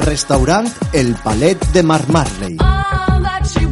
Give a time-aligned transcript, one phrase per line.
[0.00, 2.56] Restaurant El Palet de Marmarley.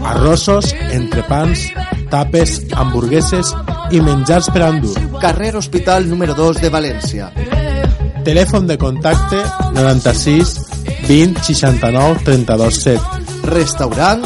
[0.05, 1.69] Arrossos, entrepans,
[2.11, 3.55] tapes, hamburgueses
[3.91, 4.97] i menjars per endur.
[5.23, 7.31] Carrer Hospital número 2 de València.
[8.27, 9.43] Telèfon de contacte
[9.75, 10.55] 96
[11.09, 13.01] 20 69 32 7.
[13.51, 14.25] Restaurant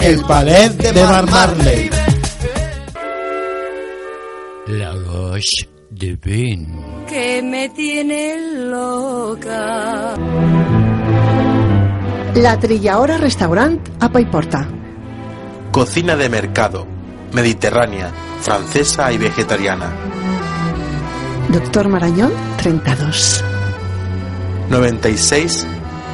[0.00, 1.90] El Palet de Marmarley.
[4.78, 6.92] La gauche de vin.
[7.12, 8.36] que me tiene
[8.70, 10.14] loca.
[12.34, 14.66] La Trilladora Restaurant a Paiporta.
[15.70, 16.86] Cocina de mercado,
[17.34, 19.92] mediterránea, francesa y vegetariana.
[21.50, 23.44] Doctor Marañón, 32.
[24.70, 25.66] 96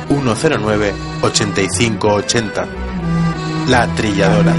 [0.09, 0.92] 109
[1.23, 2.66] 85 80.
[3.68, 4.54] La Trilladora.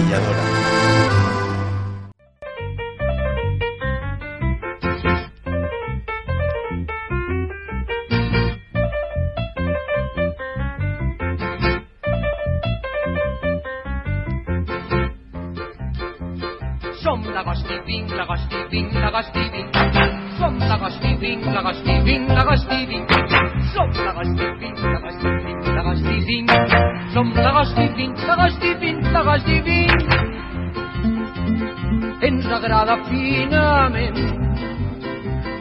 [32.70, 34.18] Ens agrada finament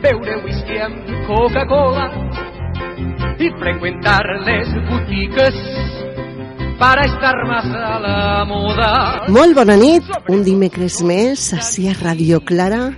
[0.03, 2.05] beure whisky amb Coca-Cola
[3.41, 5.57] i freqüentar les botiques
[6.77, 8.91] para estar más a la moda.
[9.33, 12.91] Molt bona nit, un dimecres més, així a Radio Clara,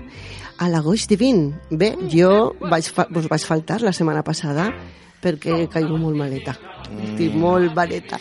[0.59, 1.53] a l'agost divin.
[1.71, 4.73] Bé, jo vaig vos vaig faltar la setmana passada
[5.23, 6.55] perquè caigo molt maleta.
[6.91, 8.17] Estic molt maleta.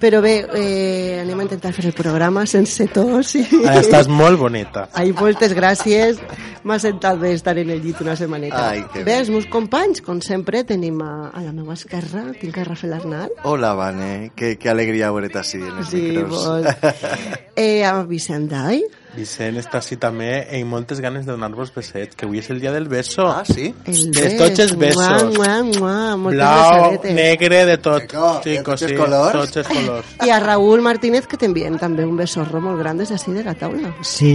[0.00, 3.34] Però bé, eh, anem a intentar fer el programa sense tos.
[3.36, 3.42] I...
[3.66, 4.86] Ara estàs molt boneta.
[4.96, 6.22] Ai, moltes gràcies.
[6.64, 8.62] M'ha sentat bé estar en el llit una setmaneta.
[8.70, 12.56] Ai, que bé, els meus companys, com sempre, tenim a, a la meva esquerra, tinc
[12.56, 13.34] a Rafael Arnal.
[13.44, 14.32] Hola, Vane.
[14.34, 16.32] Qué, qué alegría verte así en els Sí, micros.
[16.32, 16.68] molt.
[17.56, 18.80] Eh, a Vicent Dai.
[19.14, 22.72] Vicent està així també amb moltes ganes de donar-vos besets, que avui és el dia
[22.74, 23.26] del beso.
[23.28, 23.74] Ah, sí?
[23.86, 24.36] El De bes.
[24.38, 25.24] tots els besos.
[25.36, 27.14] Mua, mua, mua, Blau, besadetes.
[27.14, 28.02] negre, de tot.
[28.02, 29.32] Chico, de tots els sí, colors.
[29.32, 30.14] Tots els colors.
[30.26, 33.54] I a Raúl Martínez, que t'enviem també un besorro molt gran des d'ací de la
[33.54, 33.94] taula.
[34.02, 34.34] Si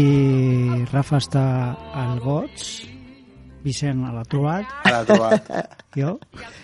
[0.94, 1.46] Rafa està
[1.94, 2.70] al goig,
[3.60, 5.50] Vicent a la trobat, Ara trobat.
[6.00, 6.14] jo,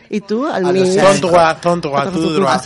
[0.09, 0.85] I tu, al A mig...
[0.85, 2.55] los Tontua, tontua, tu droit.
[2.55, 2.59] A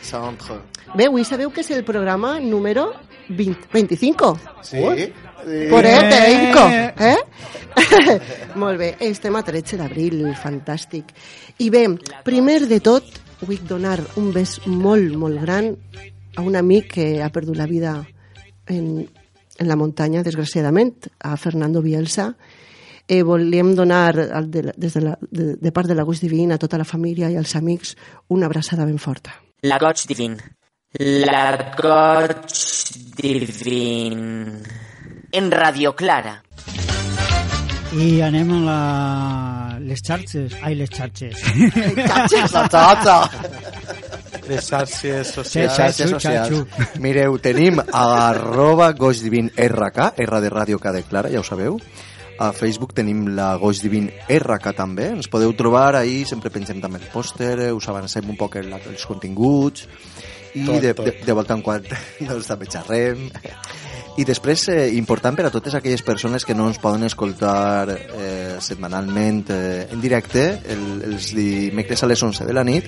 [0.00, 0.56] centre.
[0.94, 2.86] Bé, avui sabeu que és el programa número
[3.28, 4.38] 20, 25.
[4.62, 4.76] Sí?
[4.78, 5.12] sí.
[5.70, 6.64] Por eh, teico,
[7.08, 7.16] eh?
[8.58, 11.12] Molt bé, estem a 13 d'abril, fantàstic.
[11.62, 11.84] I bé,
[12.26, 13.06] primer de tot,
[13.46, 15.70] vull donar un bes molt, molt gran
[16.36, 17.94] a un amic que ha perdut la vida
[18.66, 19.06] en,
[19.58, 22.32] en la muntanya, desgraciadament, a Fernando Bielsa.
[23.08, 26.20] Eh, volíem donar al de, la- des de, la, de, de part de la Gust
[26.22, 27.94] Divina a tota la família i als amics
[28.28, 29.32] una abraçada ben forta.
[29.62, 30.36] La goig divin.
[30.98, 32.54] La goig
[33.14, 34.62] divin.
[35.30, 36.42] En Radio Clara.
[37.94, 39.78] i anem a la...
[39.78, 41.38] les xarxes, ai, les xarxes.
[41.94, 43.16] La xatxa.
[44.48, 45.76] Les xarxes socials.
[45.78, 46.66] Xarxes socials.
[46.98, 51.46] Mireu, tenim a arroba Goix Divin RK, R de Ràdio K de Clara, ja ho
[51.46, 51.78] sabeu.
[52.42, 55.12] A Facebook tenim la Goix Divin RK també.
[55.14, 59.06] Ens podeu trobar ahí, sempre pengem també el pòster, us avancem un poc el, els
[59.06, 59.86] continguts
[60.54, 61.06] i Tot, de, tot.
[61.06, 61.84] de, de volta en quant
[62.28, 63.30] doncs, també xerrem.
[64.18, 68.56] I després, eh, important per a totes aquelles persones que no ens poden escoltar eh,
[68.58, 70.42] setmanalment eh, en directe,
[70.74, 72.84] el, els dimecres a les 11 de la nit,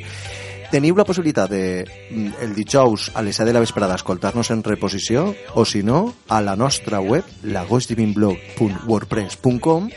[0.71, 4.62] teniu la possibilitat de mm, el dijous a les 7 de la vesprada escoltar-nos en
[4.66, 9.91] reposició o si no, a la nostra web lagosdivinblog.wordpress.com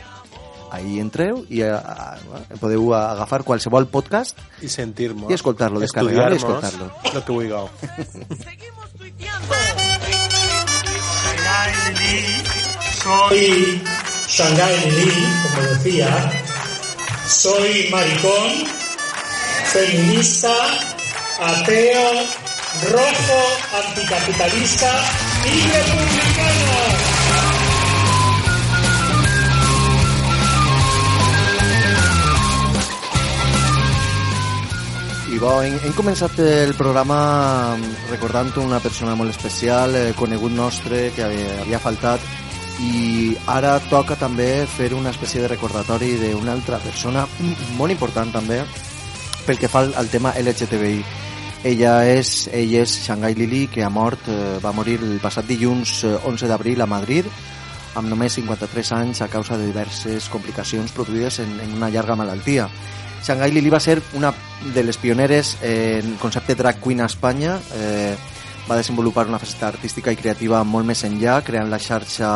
[0.74, 5.30] ahí entreu i a, a, podeu agafar qualsevol podcast I sentir-nos.
[5.30, 6.90] I escoltar-lo, descarregar-lo i escoltar-lo.
[7.14, 7.68] Lo que vulgueu.
[13.04, 13.82] Soy
[14.28, 16.10] Shanghai Lili, como decía.
[17.28, 18.50] Soy maricón,
[19.72, 20.54] feminista,
[21.40, 22.10] ateo,
[22.90, 23.40] rojo,
[23.86, 24.90] anticapitalista
[25.44, 26.33] y republicano.
[35.34, 37.74] I bo, hem, hem començat el programa
[38.06, 42.22] recordant una persona molt especial, eh, conegut nostre, que havia, havia faltat,
[42.86, 47.26] i ara toca també fer una espècie de recordatori d'una altra persona
[47.74, 48.60] molt important també
[49.42, 51.02] pel que fa al, tema LGTBI.
[51.66, 56.04] Ella és, ell és Shanghai Lili, que ha mort, eh, va morir el passat dilluns
[56.04, 57.26] eh, 11 d'abril a Madrid,
[57.98, 62.70] amb només 53 anys a causa de diverses complicacions produïdes en, en una llarga malaltia.
[63.24, 64.32] Shanghai Lili va ser una
[64.74, 67.58] de les pioneres en concepte drag queen a Espanya.
[67.74, 68.14] Eh,
[68.68, 72.30] va desenvolupar una faceta artística i creativa molt més enllà, creant la xarxa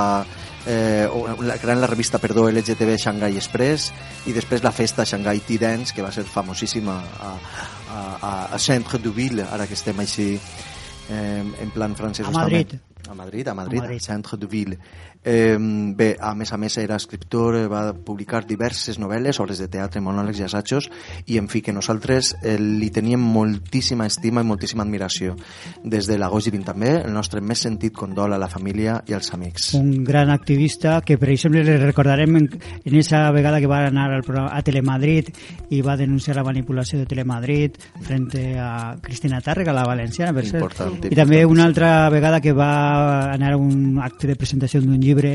[0.68, 3.90] eh, o la, creant la revista perdó, LGTB Shanghai Express
[4.28, 8.58] i després la festa Shanghai Tea Dance que va ser famosíssima a, a, a, a
[8.60, 12.76] Centre-du-Ville ara que estem així eh, en plan francès A Madrid.
[13.08, 14.00] a Madrid, a Madrid, A Madrid.
[14.04, 14.78] a Centre-du-Ville
[15.24, 19.68] eh, bé, a més a més era escriptor eh, va publicar diverses novel·les obres de
[19.68, 20.88] teatre, monòlegs i assajos
[21.26, 25.36] i en fi que nosaltres eh, li teníem moltíssima estima i moltíssima admiració.
[25.84, 29.16] Des de l'agost i 20 també el nostre més sentit condol a la família i
[29.16, 29.72] als amics.
[29.78, 32.48] Un gran activista que per exemple le recordarem en,
[32.84, 35.32] en esa vegada que va anar al programa, a Telemadrid
[35.74, 40.62] i va denunciar la manipulació de Telemadrid frente a Cristina Tàrrega, la valenciana per cert.
[40.62, 44.94] Important, i també una altra vegada que va anar a un acte de presentació d'un
[45.08, 45.32] llibre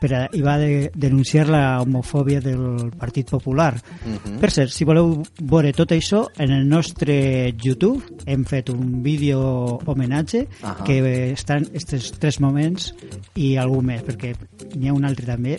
[0.00, 3.74] per a, i va de, denunciar la homofòbia del Partit Popular
[4.04, 4.38] Mhm.
[4.40, 9.40] per cert, si voleu veure tot això en el nostre YouTube hem fet un vídeo
[9.86, 10.84] homenatge Ahà.
[10.84, 12.92] que estan estos tres moments
[13.34, 14.34] i algú més, perquè
[14.76, 15.58] n'hi ha un altre també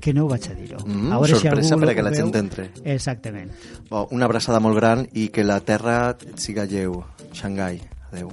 [0.00, 0.78] que no ho vaig a dir-ho.
[0.86, 2.18] Mm, A veure si sorpresa algú perquè la veu.
[2.24, 2.70] gent entre.
[2.84, 3.50] Exactament.
[3.90, 7.04] Bo, una abraçada molt gran i que la terra siga lleu
[7.34, 7.80] Xangai,
[8.12, 8.30] adeu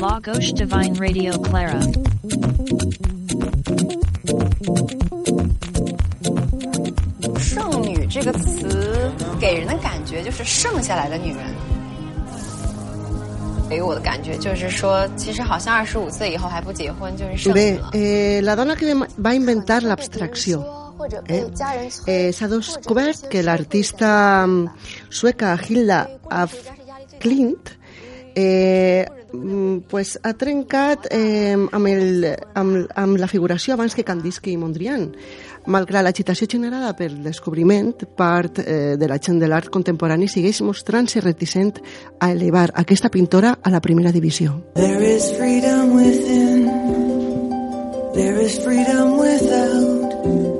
[0.00, 1.80] Lagos Divine Radio Clara.
[7.38, 9.10] 剩女这个词
[9.40, 11.38] 给人的感觉就是剩下来的女人，
[13.68, 17.90] 给我的感觉就是说，其实好像二十五岁以后还不结婚就是剩女 Bé, 了。
[17.92, 20.62] eh, la dona que va inventar l'abstracció
[21.28, 21.44] eh,
[22.06, 24.68] eh, s'ha descobert que l'artista mm,
[25.08, 26.52] sueca Hilda af
[27.20, 27.78] Klint
[28.35, 34.53] eh, mm, pues ha trencat eh, amb, el, amb, amb la figuració abans que Kandinsky
[34.53, 35.09] i Mondrian.
[35.65, 41.23] Malgrat l'agitació generada pel descobriment, part eh, de la gent de l'art contemporani segueix mostrant-se
[41.23, 41.79] reticent
[42.19, 44.59] a elevar aquesta pintora a la primera divisió.
[44.75, 46.69] There is freedom within.
[48.13, 50.13] There is freedom without.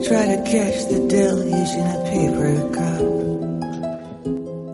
[0.03, 3.15] Try to catch the deluge in a paper cup.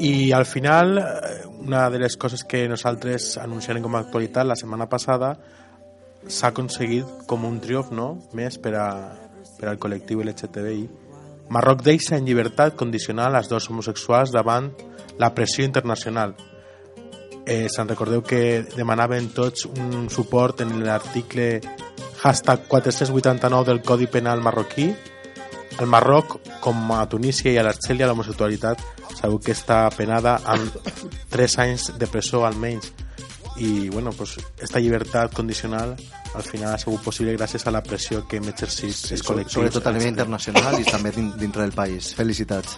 [0.01, 4.57] I al final, eh, una de les coses que nosaltres anunciarem com a actualitat la
[4.57, 5.35] setmana passada
[6.27, 8.07] s'ha aconseguit com un triomf no?
[8.37, 8.87] més per, a,
[9.59, 10.87] per al col·lectiu LGTBI.
[11.51, 14.71] Marroc deixa en llibertat condicional als dos homosexuals davant
[15.19, 16.35] la pressió internacional.
[17.45, 21.59] Eh, Se'n recordeu que demanaven tots un suport en l'article
[22.21, 24.91] hashtag 489 del Codi Penal marroquí.
[25.79, 28.83] Al Marroc, com a Tunísia i a l'Argèlia, l'homosexualitat
[29.19, 30.75] sabeu que està penada amb
[31.29, 32.91] 3 anys de presó almenys.
[33.57, 35.95] I, bueno, pues, esta llibertat condicional
[36.33, 39.51] al final ha sigut possible gràcies a la pressió que hem exercit sí, els col·lectius.
[39.59, 42.77] sobretot a nivell internacional i també din- dintre del país felicitats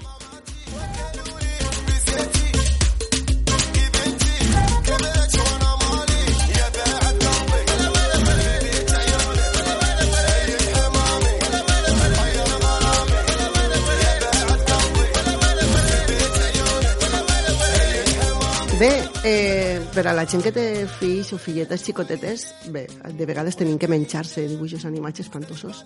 [20.03, 20.63] per a la gent que té
[20.99, 22.41] fills o filletes xicotetes,
[22.73, 22.81] bé,
[23.15, 25.85] de vegades tenim que menjar-se dibuixos animats espantosos.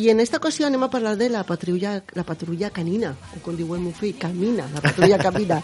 [0.00, 3.58] I en esta ocasió anem a parlar de la patrulla, la patrulla canina, o com
[3.58, 5.58] diu el meu fill, camina, la patrulla camina.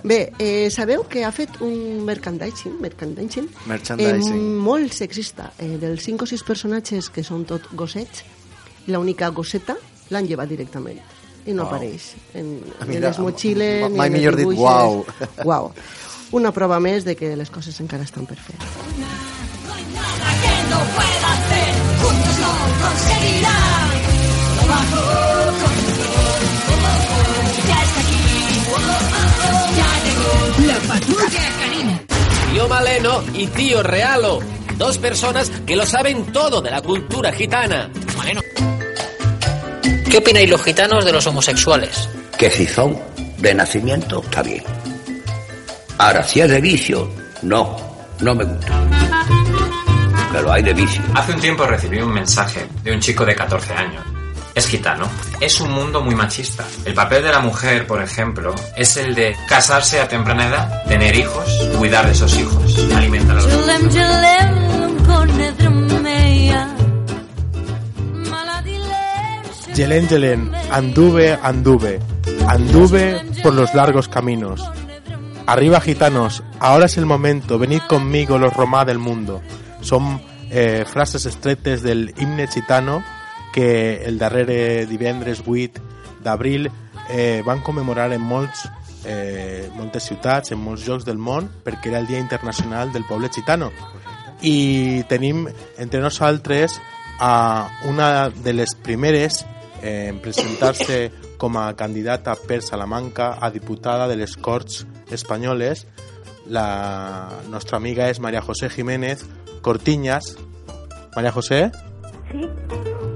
[0.00, 4.38] Bé, eh, sabeu que ha fet un merchandising, merchandising, Merchandising.
[4.38, 5.50] Eh, molt sexista.
[5.58, 8.24] Eh, dels 5 o 6 personatges que són tot gossets,
[8.88, 9.76] l'única gosseta
[10.08, 11.02] l'han llevat directament
[11.44, 11.74] i no Uau.
[11.74, 15.02] apareix en, en les motxilles mai millor dit, uau.
[15.44, 15.68] Uau.
[16.32, 18.56] Una prova més de que les coses encara estan per fer.
[22.02, 23.90] Juntos lo conseguirán.
[24.68, 25.02] Bajo
[25.60, 26.32] control.
[27.68, 28.22] Ya está aquí.
[29.76, 30.32] Ya llegó
[30.66, 32.00] la patrulla canina.
[32.52, 34.40] Tío Maleno y tío Realo.
[34.78, 37.90] Dos personas que lo saben todo de la cultura gitana.
[38.16, 38.40] Maleno.
[40.10, 42.08] ¿Qué opináis los gitanos de los homosexuales?
[42.38, 42.98] Que si son
[43.38, 44.81] de nacimiento, está bien.
[46.02, 47.08] Ahora, si es de vicio,
[47.42, 47.76] no,
[48.18, 48.72] no me gusta.
[50.32, 51.00] Pero hay de vicio.
[51.14, 54.04] Hace un tiempo recibí un mensaje de un chico de 14 años.
[54.52, 55.08] Es gitano.
[55.40, 56.64] Es un mundo muy machista.
[56.84, 61.14] El papel de la mujer, por ejemplo, es el de casarse a temprana edad, tener
[61.14, 61.46] hijos,
[61.78, 63.52] cuidar de esos hijos, alimentar a los.
[69.72, 72.00] Yelen Yelen, anduve, anduve,
[72.48, 74.68] anduve por los largos caminos.
[75.46, 79.42] Arriba gitanos, ahora es el momento, venid conmigo los romá del mundo.
[79.80, 80.20] Son
[80.50, 83.02] eh, frases estretes del himne gitano
[83.52, 85.82] que el darrere divendres 8
[86.22, 86.70] d'abril
[87.10, 88.68] eh, van commemorar en molts
[89.04, 93.28] eh, moltes ciutats, en molts llocs del món, perquè era el Dia Internacional del Poble
[93.34, 93.72] Gitano.
[94.42, 96.78] I tenim entre nosaltres
[97.18, 99.44] a una de les primeres
[99.82, 101.10] eh, en presentar-se
[101.42, 105.88] com a candidata per Salamanca a diputada de les Corts Espanyoles.
[106.46, 109.26] La nostra amiga és María José Jiménez
[109.60, 110.38] Cortiñas.
[111.16, 111.72] María José.
[112.30, 112.48] Sí.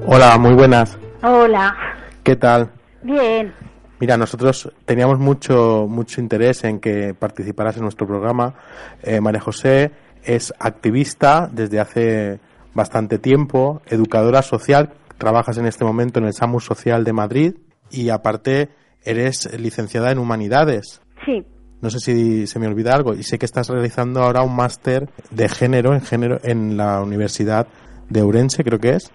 [0.06, 0.98] Hola, muy buenas.
[1.22, 1.72] Hola.
[2.24, 2.72] ¿Qué tal?
[3.04, 3.54] Bien.
[4.00, 8.54] Mira, nosotros teníamos mucho, mucho interés en que participaras en nuestro programa.
[9.04, 9.92] Eh, María José
[10.24, 12.40] es activista desde hace
[12.74, 17.54] bastante tiempo, educadora social, trabajas en este momento en el SAMUS Social de Madrid
[17.90, 18.68] y aparte
[19.04, 21.00] eres licenciada en Humanidades.
[21.24, 21.44] Sí.
[21.80, 25.08] No sé si se me olvida algo y sé que estás realizando ahora un máster
[25.30, 27.68] de género en género en la Universidad
[28.08, 29.12] de Ourense, creo que es.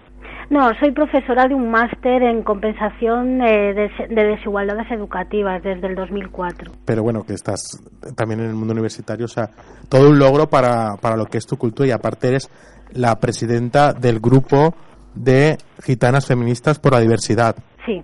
[0.50, 5.94] No, soy profesora de un máster en compensación eh, de, de desigualdades educativas desde el
[5.94, 6.72] 2004.
[6.84, 7.82] Pero bueno, que estás
[8.14, 9.48] también en el mundo universitario, o sea,
[9.88, 12.50] todo un logro para, para lo que es tu cultura y aparte eres
[12.92, 14.74] la presidenta del grupo
[15.14, 17.56] de gitanas feministas por la diversidad.
[17.86, 18.02] Sí.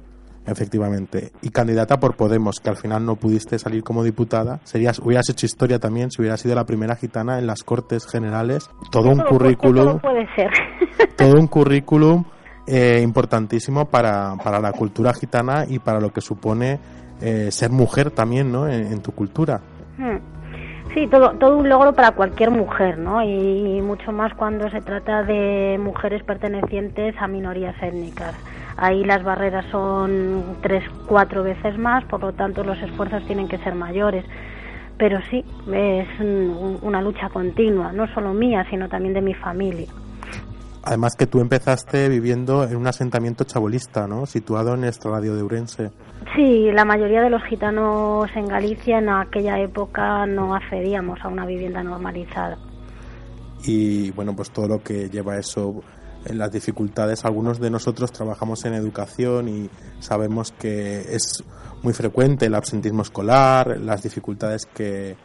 [0.49, 1.33] Efectivamente.
[1.43, 4.61] Y candidata por Podemos, que al final no pudiste salir como diputada.
[4.64, 8.69] Serías, hubieras hecho historia también si hubieras sido la primera gitana en las Cortes Generales.
[8.90, 9.85] Todo un currículum.
[9.85, 10.50] todo puede ser.
[11.17, 12.25] todo un currículum
[12.67, 16.78] eh, importantísimo para, para la cultura gitana y para lo que supone
[17.21, 18.67] eh, ser mujer también, ¿no?
[18.67, 19.61] En, en tu cultura.
[19.97, 20.38] Mm.
[20.95, 23.23] Sí, todo, todo un logro para cualquier mujer, ¿no?
[23.23, 28.35] Y, mucho más cuando se trata de mujeres pertenecientes a minorías étnicas.
[28.80, 33.58] Ahí las barreras son tres, cuatro veces más, por lo tanto los esfuerzos tienen que
[33.58, 34.25] ser mayores.
[34.97, 39.88] Pero sí, es un- una lucha continua, no solo mía, sino también de mi familia.
[40.85, 44.26] Además que tú empezaste viviendo en un asentamiento chabolista, ¿no?
[44.26, 45.90] Situado en el radio de Urense.
[46.35, 51.44] Sí, la mayoría de los gitanos en Galicia en aquella época no accedíamos a una
[51.47, 52.56] vivienda normalizada.
[53.64, 55.82] y bueno pues todo lo que lleva eso
[56.25, 57.25] en las dificultades.
[57.25, 59.70] Algunos de nosotros trabajamos en educación y
[60.00, 61.42] sabemos que es
[61.82, 65.16] muy frecuente el absentismo escolar las dificultades que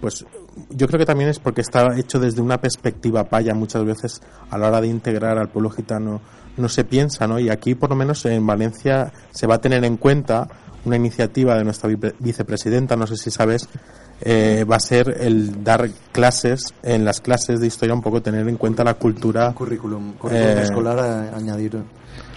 [0.00, 0.26] pues
[0.70, 4.58] yo creo que también es porque está hecho desde una perspectiva paya muchas veces a
[4.58, 6.20] la hora de integrar al pueblo gitano
[6.56, 9.84] no se piensa no y aquí por lo menos en Valencia se va a tener
[9.84, 10.48] en cuenta
[10.84, 13.68] una iniciativa de nuestra vice- vicepresidenta no sé si sabes
[14.24, 18.48] eh, va a ser el dar clases en las clases de historia un poco tener
[18.48, 21.76] en cuenta la cultura currículum, currículum eh, escolar a- añadir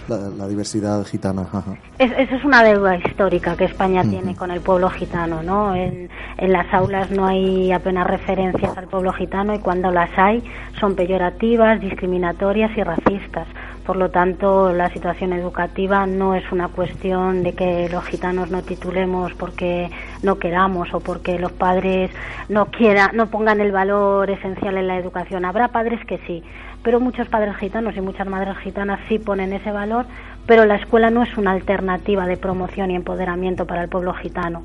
[0.08, 1.42] la, la diversidad gitana.
[1.42, 1.76] ajá.
[1.98, 5.74] Es, esa es una deuda histórica que España tiene con el pueblo gitano, ¿no?
[5.74, 6.08] En,
[6.38, 10.42] en las aulas no hay apenas referencias al pueblo gitano y cuando las hay
[10.78, 13.48] son peyorativas, discriminatorias y racistas.
[13.86, 18.62] Por lo tanto, la situación educativa no es una cuestión de que los gitanos no
[18.62, 19.88] titulemos porque
[20.24, 22.10] no queramos o porque los padres
[22.48, 25.44] no quieran, no pongan el valor esencial en la educación.
[25.44, 26.42] Habrá padres que sí,
[26.86, 30.06] pero muchos padres gitanos y muchas madres gitanas sí ponen ese valor,
[30.46, 34.62] pero la escuela no es una alternativa de promoción y empoderamiento para el pueblo gitano.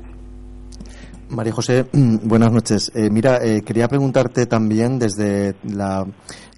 [1.30, 2.92] María José, buenas noches.
[2.94, 6.06] Eh, mira, eh, quería preguntarte también desde la,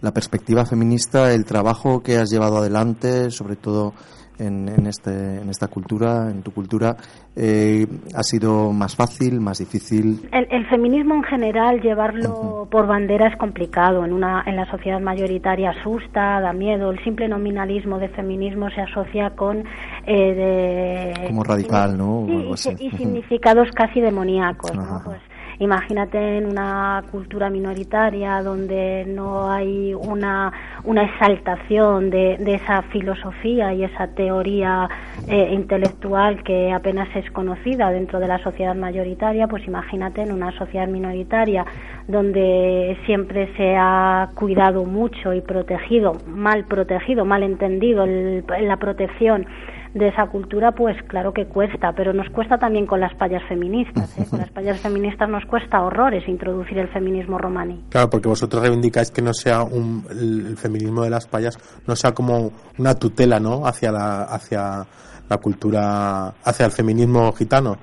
[0.02, 3.94] la perspectiva feminista el trabajo que has llevado adelante, sobre todo
[4.38, 5.10] en, en, este,
[5.40, 6.96] en esta cultura, en tu cultura,
[7.36, 10.28] eh, ha sido más fácil, más difícil.
[10.32, 14.04] El, el feminismo en general, llevarlo por bandera es complicado.
[14.04, 16.90] En, una, en la sociedad mayoritaria asusta, da miedo.
[16.90, 19.64] El simple nominalismo de feminismo se asocia con.
[20.06, 22.20] Eh, de, Como radical, ¿no?
[22.20, 22.74] O Sí, algo y, así.
[22.80, 24.72] y significados casi demoníacos.
[25.04, 25.18] Pues,
[25.58, 30.52] imagínate en una cultura minoritaria donde no hay una,
[30.84, 34.88] una exaltación de, de esa filosofía y esa teoría
[35.28, 40.50] eh, intelectual que apenas es conocida dentro de la sociedad mayoritaria, pues imagínate en una
[40.52, 41.64] sociedad minoritaria
[42.08, 49.46] donde siempre se ha cuidado mucho y protegido, mal protegido, mal entendido el- la protección
[49.94, 54.18] de esa cultura, pues claro que cuesta, pero nos cuesta también con las payas feministas.
[54.18, 54.26] ¿eh?
[54.28, 57.84] Con las payas feministas nos cuesta horrores introducir el feminismo romaní.
[57.90, 61.94] Claro, porque vosotros reivindicáis que no sea un, el, el feminismo de las payas, no
[61.94, 63.66] sea como una tutela, ¿no?
[63.66, 64.86] Hacia la, hacia
[65.28, 67.78] la cultura, hacia el feminismo gitano.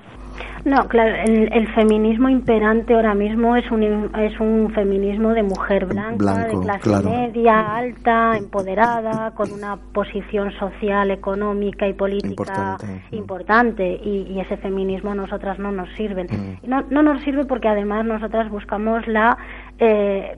[0.64, 3.82] No, claro, el, el feminismo imperante ahora mismo es un,
[4.16, 7.10] es un feminismo de mujer blanca, Blanco, de clase claro.
[7.10, 13.02] media, alta, empoderada, con una posición social, económica y política Importante.
[13.10, 14.00] importante.
[14.04, 16.28] Y, y ese feminismo a nosotras no nos sirven.
[16.30, 16.68] Mm.
[16.70, 19.36] No, no nos sirve porque además nosotras buscamos la
[19.84, 20.36] eh,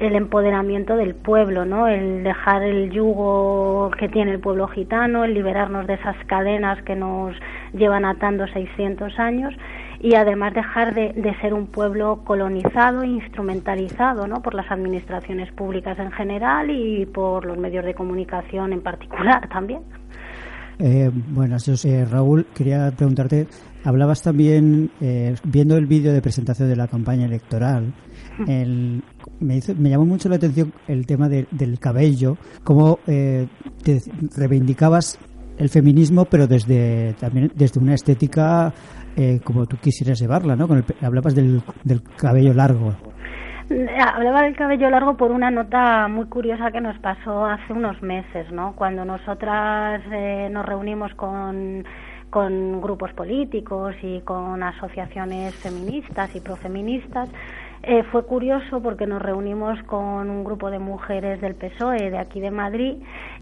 [0.00, 1.86] el empoderamiento del pueblo, ¿no?
[1.86, 6.96] El dejar el yugo que tiene el pueblo gitano, el liberarnos de esas cadenas que
[6.96, 7.36] nos
[7.72, 9.54] llevan atando 600 años
[10.00, 14.42] y además dejar de, ser un pueblo colonizado e instrumentalizado, ¿no?
[14.42, 19.82] Por las administraciones públicas en general y por los medios de comunicación en particular también.
[20.80, 21.70] Eh, buenas,
[22.10, 22.46] Raúl.
[22.52, 23.46] Quería preguntarte,
[23.84, 27.92] hablabas también, eh, viendo el vídeo de presentación de la campaña electoral,
[28.48, 29.02] el-
[29.40, 33.46] me, hizo- me llamó mucho la atención el tema de- del cabello, cómo eh,
[33.82, 34.00] te
[34.36, 35.18] reivindicabas
[35.58, 38.72] el feminismo, pero desde también desde una estética
[39.16, 40.66] eh, como tú quisieras llevarla, ¿no?
[40.66, 42.94] Con el hablabas del, del cabello largo.
[43.98, 48.50] Hablaba del cabello largo por una nota muy curiosa que nos pasó hace unos meses,
[48.52, 48.74] ¿no?
[48.76, 51.84] Cuando nosotras eh, nos reunimos con,
[52.28, 57.30] con grupos políticos y con asociaciones feministas y profeministas,
[57.84, 62.40] eh, fue curioso porque nos reunimos con un grupo de mujeres del PSOE de aquí
[62.40, 62.96] de Madrid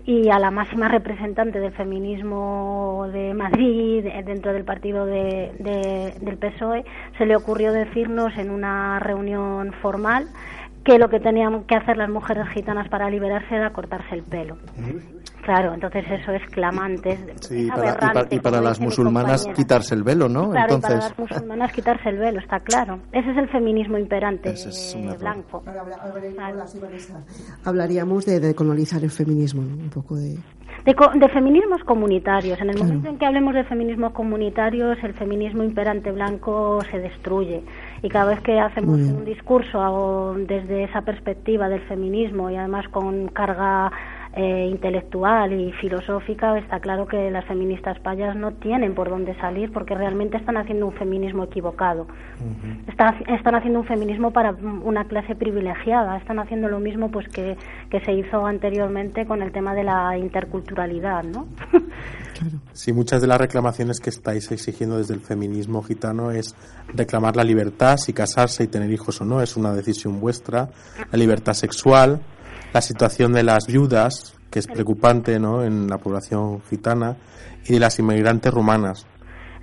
[0.06, 6.14] y a la máxima representante del feminismo de Madrid de- dentro del partido de- de-
[6.20, 6.84] del PSOE
[7.18, 10.26] se le ocurrió decirnos en una reunión formal
[10.84, 14.56] que lo que tenían que hacer las mujeres gitanas para liberarse era cortarse el pelo.
[15.42, 17.18] Claro, entonces eso es clamante.
[17.40, 20.50] Sí, y es para, y para- y las musulmanas quitarse el velo, ¿no?
[20.50, 22.98] Claro, y para Entonces, las musulmanas quitarse el velo, está claro.
[23.12, 25.62] Ese es el feminismo imperante eh, blanco.
[27.64, 29.74] Hablaríamos de decolonizar el feminismo, ¿no?
[29.76, 30.36] un poco de...
[30.84, 32.58] De, co- de feminismos comunitarios.
[32.60, 32.88] En el Claro.
[32.88, 37.62] momento en que hablemos de feminismos comunitarios, el feminismo imperante blanco se destruye.
[38.02, 43.28] Y cada vez que hacemos un discurso desde esa perspectiva del feminismo y además con
[43.28, 43.90] carga
[44.32, 49.72] eh, intelectual y filosófica, está claro que las feministas payas no tienen por dónde salir
[49.72, 52.06] porque realmente están haciendo un feminismo equivocado.
[52.86, 56.16] Están, están haciendo un feminismo para una clase privilegiada.
[56.16, 57.56] Están haciendo lo mismo pues que,
[57.90, 61.46] que se hizo anteriormente con el tema de la interculturalidad, ¿no?
[62.72, 66.54] Sí, muchas de las reclamaciones que estáis exigiendo desde el feminismo gitano es
[66.94, 70.70] reclamar la libertad, si casarse y tener hijos o no, es una decisión vuestra,
[71.10, 72.22] la libertad sexual,
[72.72, 75.62] la situación de las viudas, que es preocupante ¿no?
[75.62, 77.16] en la población gitana,
[77.66, 79.06] y de las inmigrantes rumanas.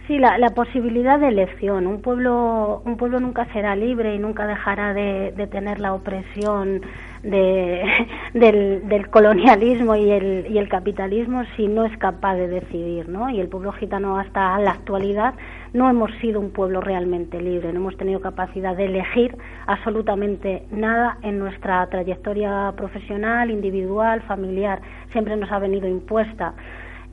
[0.07, 1.85] Sí, la, la posibilidad de elección.
[1.85, 6.81] Un pueblo, un pueblo nunca será libre y nunca dejará de, de tener la opresión
[7.23, 7.83] de,
[8.33, 13.29] del, del colonialismo y el, y el capitalismo si no es capaz de decidir, ¿no?
[13.29, 15.33] Y el pueblo gitano hasta la actualidad
[15.77, 19.37] no hemos sido un pueblo realmente libre, no hemos tenido capacidad de elegir
[19.67, 24.81] absolutamente nada en nuestra trayectoria profesional, individual, familiar.
[25.11, 26.55] Siempre nos ha venido impuesta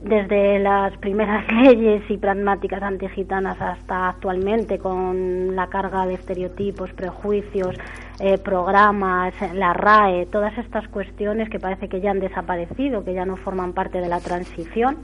[0.01, 7.75] desde las primeras leyes y pragmáticas antigitanas hasta actualmente con la carga de estereotipos, prejuicios,
[8.19, 13.25] eh, programas, la RAE, todas estas cuestiones que parece que ya han desaparecido, que ya
[13.25, 14.97] no forman parte de la transición,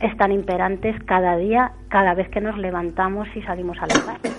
[0.00, 4.34] están imperantes cada día, cada vez que nos levantamos y salimos a la calle.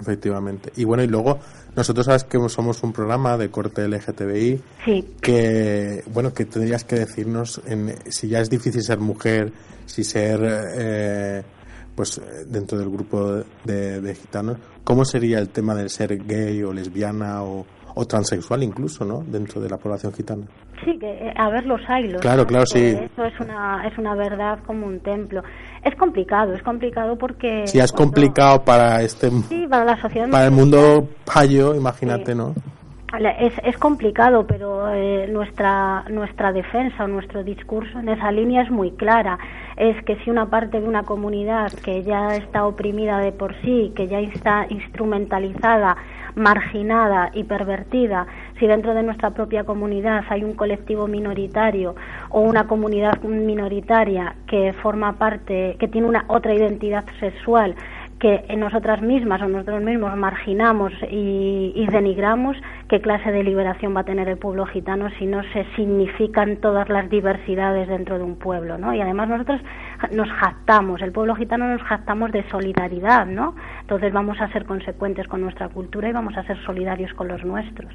[0.00, 0.72] Efectivamente.
[0.76, 1.38] Y bueno, y luego
[1.76, 5.14] nosotros sabes que somos un programa de corte LGTBI Sí.
[5.20, 9.52] que, bueno, que tendrías que decirnos en, si ya es difícil ser mujer,
[9.86, 11.42] si ser, eh,
[11.94, 16.72] pues dentro del grupo de, de gitanos, ¿cómo sería el tema de ser gay o
[16.72, 19.22] lesbiana o, o transexual incluso, ¿no?
[19.26, 20.46] Dentro de la población gitana.
[20.84, 22.20] Sí, que eh, a ver los hilos.
[22.20, 22.46] Claro, ¿no?
[22.46, 22.78] claro, sí.
[22.86, 25.42] Eso es una, es una verdad como un templo.
[25.84, 27.66] Es complicado, es complicado porque...
[27.66, 32.34] Si es cuando- complicado para este, Sí, para la sociedad para el mundo payo, imagínate,
[32.34, 32.54] ¿no?
[33.40, 38.70] Es, es complicado, pero eh, nuestra, nuestra defensa o nuestro discurso en esa línea es
[38.70, 39.36] muy clara.
[39.76, 43.92] Es que si una parte de una comunidad que ya está oprimida de por sí,
[43.96, 45.96] que ya está instrumentalizada,
[46.34, 48.26] marginada y pervertida,
[48.58, 51.94] si dentro de nuestra propia comunidad hay un colectivo minoritario
[52.30, 57.74] o una comunidad minoritaria que forma parte, que tiene una otra identidad sexual,
[58.20, 62.54] que nosotras mismas o nosotros mismos marginamos y, y denigramos,
[62.88, 66.90] ¿qué clase de liberación va a tener el pueblo gitano si no se significan todas
[66.90, 68.76] las diversidades dentro de un pueblo?
[68.76, 68.92] ¿no?
[68.92, 69.62] Y además nosotros
[70.10, 73.54] nos jactamos, el pueblo gitano nos jactamos de solidaridad, ¿no?
[73.82, 77.44] Entonces vamos a ser consecuentes con nuestra cultura y vamos a ser solidarios con los
[77.44, 77.92] nuestros.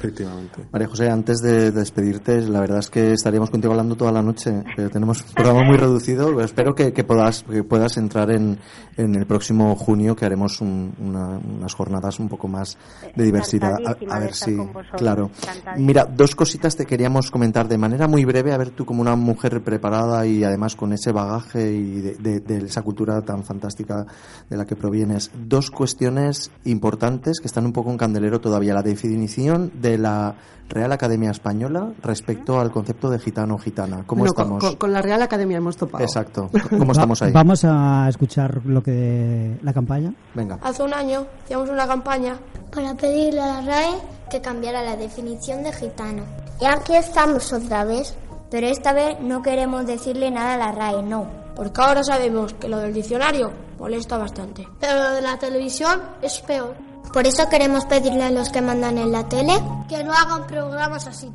[0.00, 0.62] Efectivamente.
[0.72, 4.62] María José, antes de despedirte, la verdad es que estaríamos contigo hablando toda la noche,
[4.74, 6.40] pero tenemos un programa muy reducido.
[6.40, 8.58] Espero que, que puedas, que puedas entrar en,
[8.96, 12.78] en el próximo junio, que haremos un- una- unas jornadas un poco más
[13.14, 13.76] de diversidad.
[14.08, 14.56] A, ver si,
[14.96, 15.30] claro.
[15.76, 19.16] Mira, dos cositas te queríamos comentar de manera muy breve, a ver tú como una
[19.16, 24.06] mujer preparada y además con ese bagaje y de, de- de esa cultura tan fantástica
[24.48, 25.30] de la que provienes.
[25.46, 28.74] Dos cuestiones importantes que están un poco en candelero todavía.
[28.74, 30.34] La definición de la
[30.68, 34.04] Real Academia Española respecto al concepto de gitano o gitana.
[34.06, 34.62] ¿Cómo No, estamos?
[34.62, 36.04] Con, con la Real Academia hemos topado.
[36.04, 36.48] Exacto.
[36.70, 37.32] ¿Cómo estamos ahí?
[37.32, 40.12] Vamos a escuchar lo que la campaña.
[40.34, 40.58] Venga.
[40.62, 42.36] Hace un año hicimos una campaña
[42.72, 43.94] para pedirle a la RAE
[44.30, 46.22] que cambiara la definición de gitano.
[46.60, 48.14] Y aquí estamos otra vez.
[48.50, 51.26] Pero esta vez no queremos decirle nada a la RAE, no.
[51.54, 54.66] Porque ahora sabemos que lo del diccionario molesta bastante.
[54.80, 56.74] Pero lo de la televisión es peor.
[57.12, 59.52] Por eso queremos pedirle a los que mandan en la tele
[59.88, 61.28] que no hagan programas así.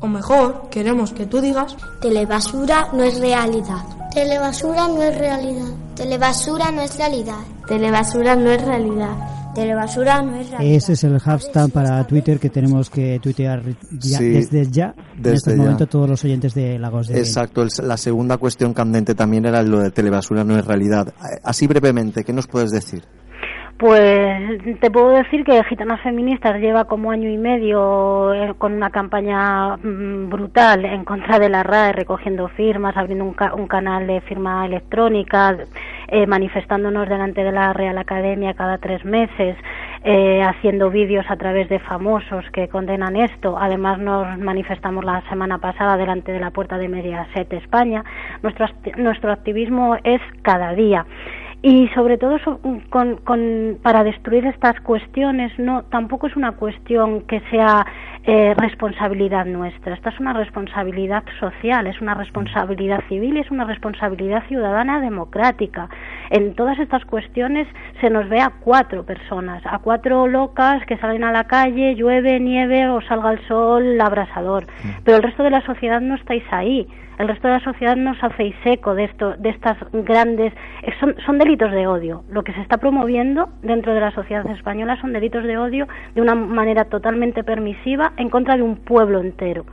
[0.00, 1.76] O mejor, queremos que tú digas...
[2.00, 3.84] Telebasura no es realidad.
[4.12, 5.68] Telebasura no es realidad.
[5.94, 7.38] Telebasura no es realidad.
[7.68, 9.16] Telebasura no es realidad.
[9.54, 10.74] Telebasura no es realidad.
[10.76, 14.94] Ese es el hashtag para Twitter que tenemos que tuitear ya, Sí, desde ya.
[15.14, 15.56] en desde este ya.
[15.58, 19.62] momento todos los oyentes de Lagos de Exacto, el- la segunda cuestión candente también era
[19.62, 21.08] lo de telebasura no es realidad.
[21.08, 23.04] Eh, Así brevemente, ¿qué nos puedes decir?
[23.78, 28.90] Pues te puedo decir que Gitanas Feministas lleva como año y medio eh, con una
[28.90, 34.06] campaña mm, brutal en contra de la RAE, recogiendo firmas, abriendo un, ca- un canal
[34.06, 35.56] de firma electrónica,
[36.06, 39.56] eh, manifestándonos delante de la Real Academia cada tres meses,
[40.04, 43.58] eh, haciendo vídeos a través de famosos que condenan esto.
[43.58, 48.04] Además nos manifestamos la semana pasada delante de la puerta de Mediaset España.
[48.44, 51.04] Nuestro, nuestro activismo es cada día
[51.62, 52.38] y sobre todo
[52.90, 57.86] con, con- para destruir estas cuestiones no tampoco es una cuestión que sea
[58.24, 59.94] eh, responsabilidad nuestra.
[59.94, 65.88] Esta es una responsabilidad social es una responsabilidad civil y es una responsabilidad ciudadana democrática.
[66.30, 67.66] En todas estas cuestiones
[68.00, 72.40] se nos ve a cuatro personas a cuatro locas que salen a la calle llueve
[72.40, 74.66] nieve o salga el sol abrasador.
[75.04, 78.12] Pero el resto de la sociedad no estáis ahí el resto de la sociedad no
[78.12, 82.24] os hacéis eco de esto, de estas grandes, eh, son, son delitos de odio.
[82.30, 86.20] Lo que se está promoviendo dentro de la sociedad española son delitos de odio de
[86.20, 89.64] una manera totalmente permisiva en contra de un pueblo entero.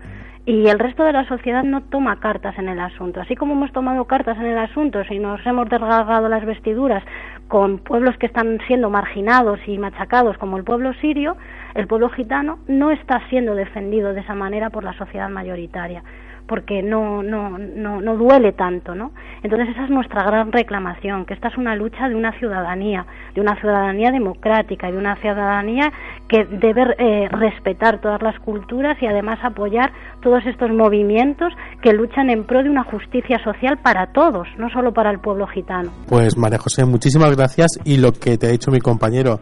[0.45, 3.21] Y el resto de la sociedad no toma cartas en el asunto.
[3.21, 7.03] Así como hemos tomado cartas en el asunto, si nos hemos desgarrado las vestiduras
[7.47, 11.37] con pueblos que están siendo marginados y machacados como el pueblo sirio,
[11.75, 16.03] el pueblo gitano no está siendo defendido de esa manera por la sociedad mayoritaria
[16.49, 19.11] porque no, no, no, no duele tanto, ¿no?
[19.43, 23.41] Entonces esa es nuestra gran reclamación, que esta es una lucha de una ciudadanía, de
[23.41, 25.91] una ciudadanía democrática de una ciudadanía
[26.27, 32.29] que debe eh, respetar todas las culturas y además apoyar todos estos movimientos que luchan
[32.29, 35.91] en pro de una justicia social para todos, no solo para el pueblo gitano.
[36.07, 39.39] Pues María José, muchísimas gracias y lo que te ha dicho mi compañero.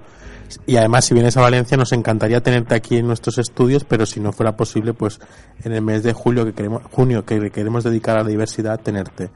[0.66, 4.20] Y además, si vienes a Valencia, nos encantaría tenerte aquí en nuestros estudios, pero si
[4.20, 5.20] no fuera posible, pues
[5.64, 9.30] en el mes de julio que queremos, junio que queremos dedicar a la diversidad, tenerte.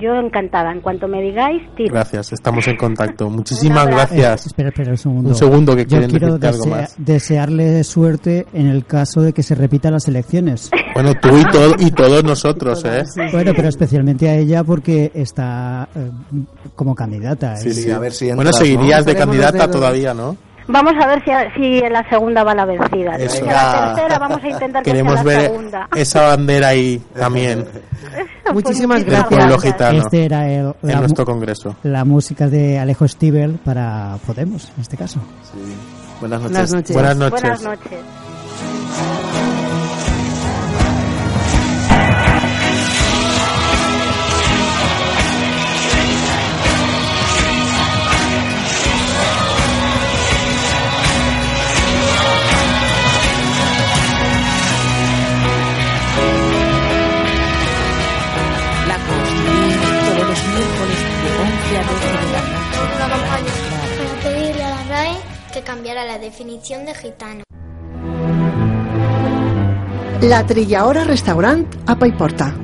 [0.00, 1.62] Yo encantada, en cuanto me digáis.
[1.76, 3.28] Gracias, estamos en contacto.
[3.30, 4.46] Muchísimas Eh, gracias.
[4.46, 5.28] espera, espera un segundo.
[5.30, 6.94] Un segundo que Yo quieren quiero decirte algo desea- más.
[6.98, 10.70] desearle suerte en el caso de que se repitan las elecciones.
[10.94, 13.02] Bueno, tú y, todo, y todos nosotros, ¿eh?
[13.32, 16.08] Bueno, pero especialmente a ella porque está eh,
[16.76, 17.56] como candidata.
[17.56, 17.72] Sí, Y-
[18.12, 18.32] sí.
[18.32, 20.36] Bueno, seguirías de candidata todavía, ¿no?
[20.66, 23.16] Vamos a ver si, si en la segunda va la vencida.
[23.16, 23.36] Eso.
[23.36, 25.88] Si en la tercera vamos a intentar que Queremos sea la ver segunda.
[25.94, 27.66] esa bandera ahí también.
[28.52, 29.98] Muchísimas Del pueblo gitano.
[29.98, 31.76] Este era el, en la, nuestro mu- congreso.
[31.82, 35.20] la música de Alejo Stivel para Podemos, en este caso.
[36.20, 36.52] Buenas noches.
[36.52, 36.92] Buenas noches.
[36.94, 37.40] Buenas noches.
[37.40, 39.43] Buenas noches.
[65.74, 67.42] Cambiara la definición de gitano.
[70.20, 72.54] La Trilladora Restaurant a Paiporta.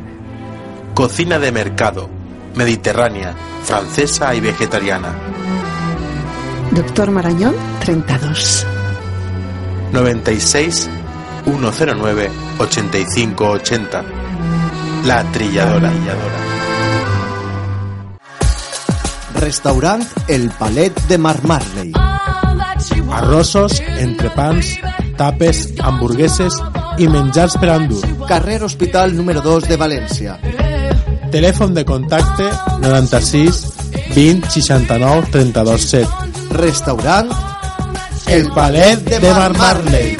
[0.95, 2.09] Cocina de mercado,
[2.55, 5.13] mediterránea, francesa y vegetariana.
[6.71, 8.65] Doctor Marañón, 32.
[9.93, 10.89] 96
[11.45, 14.05] 109 85 80.
[15.05, 15.91] La Trilladora.
[19.35, 21.93] Restaurant El Palet de Mar Marley.
[23.13, 24.79] Arrosos, entrepans,
[25.19, 26.57] tapes, hamburgueses
[26.99, 28.03] i menjars per endur.
[28.29, 30.39] Carrer Hospital número 2 de València.
[31.31, 32.49] Telèfon de contacte
[32.83, 33.63] 96
[34.15, 36.09] 20 69 32 7.
[36.59, 37.31] Restaurant
[38.27, 40.17] El Palet de Mar Marley.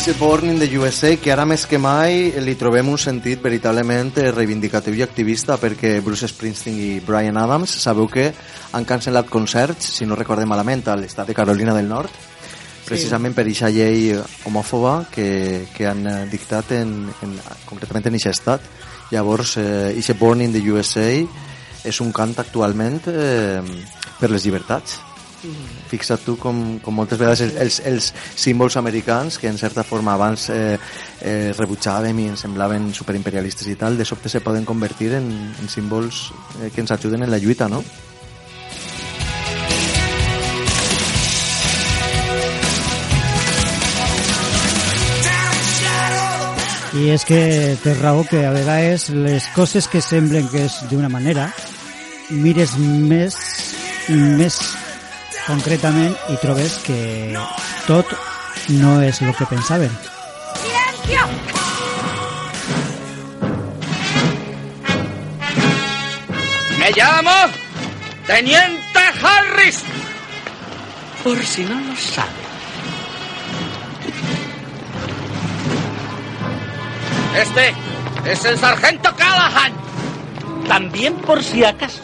[0.00, 4.14] Ixe Born in the USA, que ara més que mai li trobem un sentit veritablement
[4.32, 8.30] reivindicatiu i activista perquè Bruce Springsteen i Brian Adams sabeu que
[8.72, 12.16] han cancel·lat concerts, si no recordem malament, a l'estat de Carolina del Nord,
[12.86, 14.14] precisament per eixa llei
[14.48, 17.36] homòfoba que, que han eh, dictat en, en,
[17.68, 18.64] concretament en eixa estat.
[19.12, 21.10] Llavors, eh, eixe Born in the USA
[21.84, 23.60] és un cant actualment eh,
[24.16, 25.02] per les llibertats.
[25.88, 30.12] Fixa't tu com, com moltes vegades els, els, els símbols americans que en certa forma
[30.12, 30.76] abans eh,
[31.24, 35.72] eh, rebutjàvem i ens semblaven superimperialistes i tal, de sobte se poden convertir en, en
[35.72, 36.28] símbols
[36.60, 37.82] eh, que ens ajuden en la lluita, no?
[47.00, 47.40] I és que
[47.80, 51.46] té raó que a vegades les coses que semblen que és d'una manera
[52.28, 53.38] mires més
[54.10, 54.58] més
[55.46, 56.98] concretament i trobes que
[57.86, 58.12] tot
[58.80, 59.90] no és el que pensaven.
[60.60, 61.26] ¡Silencio!
[66.78, 67.36] Me llamo
[68.26, 69.82] Teniente Harris.
[71.24, 72.30] Por si no lo sabe.
[77.36, 77.74] Este
[78.24, 79.72] es el sargento Callahan.
[80.68, 82.00] También por si acaso.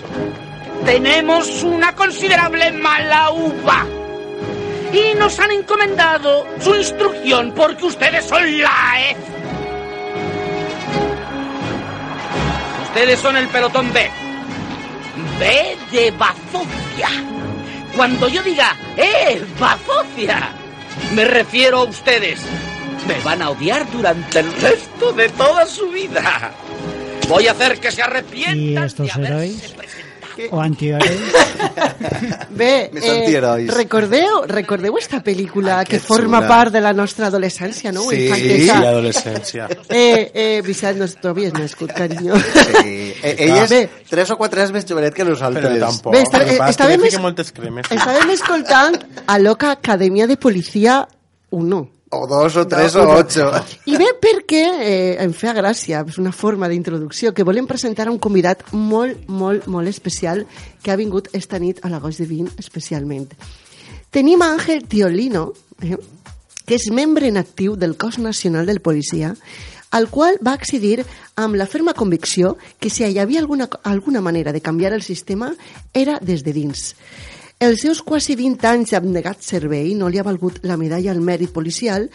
[0.85, 3.87] Tenemos una considerable mala uva.
[4.93, 9.17] Y nos han encomendado su instrucción porque ustedes son la E.
[12.85, 14.11] Ustedes son el pelotón B.
[15.39, 17.09] B de bazofia.
[17.95, 20.51] Cuando yo diga, ¡eh, bazofia!
[21.13, 22.41] Me refiero a ustedes.
[23.07, 26.53] Me van a odiar durante el resto de toda su vida.
[27.29, 29.77] Voy a hacer que se arrepientan estos de haberse
[30.45, 31.21] herois o antiherois
[32.57, 36.49] Bé, Més eh, recordeu, recordeu esta pel·lícula que que forma xula.
[36.49, 38.03] part de la nostra adolescència, no?
[38.09, 38.79] Sí, Infantesa.
[38.81, 39.69] l'adolescència.
[39.89, 42.37] Eh, eh, Vicent, no tu havies nascut, carinyo.
[42.39, 43.15] Sí.
[43.23, 45.65] Eh, ell és Bé, tres o quatre anys més jovenet que nosaltres.
[45.65, 46.13] Però tampoc.
[46.15, 47.15] Bé, està- que que estàvem es-
[47.91, 48.97] estàvem escoltant
[49.27, 51.07] a Loca Acadèmia de Policia
[51.51, 51.96] 1.
[52.11, 53.15] O dos, o tres, No, o no.
[53.19, 53.51] ocho.
[53.87, 58.19] I bé perquè eh, em feia gràcia, és una forma d'introducció, que volem presentar un
[58.23, 60.45] convidat molt, molt, molt especial
[60.83, 63.33] que ha vingut esta nit a l'agost de 20 especialment.
[64.15, 65.97] Tenim a Àngel Tiolino, eh,
[66.67, 69.35] que és membre en actiu del cos nacional del policia,
[69.91, 71.05] al qual va accedir
[71.37, 75.55] amb la ferma convicció que si hi havia alguna, alguna manera de canviar el sistema
[75.95, 76.95] era des de dins.
[77.59, 81.55] Els seus quasi 20 anys d'abnegat servei no li ha valgut la medalla al mèrit
[81.55, 82.11] policial,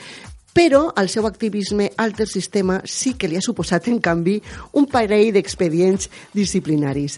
[0.54, 4.36] però el seu activisme alter sistema sí que li ha suposat, en canvi,
[4.78, 7.18] un parell d'expedients disciplinaris.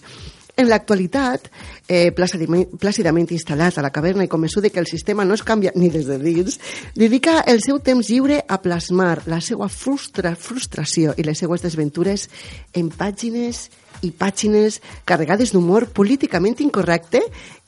[0.56, 1.50] En l'actualitat,
[1.90, 5.90] eh, plàcidament, instal·lat a la caverna i convençut que el sistema no es canvia ni
[5.90, 6.60] des de dins,
[6.96, 12.30] dedica el seu temps lliure a plasmar la seva frustra, frustració i les seues desventures
[12.72, 13.70] en pàgines
[14.04, 17.24] i pàgines carregades d'humor políticament incorrecte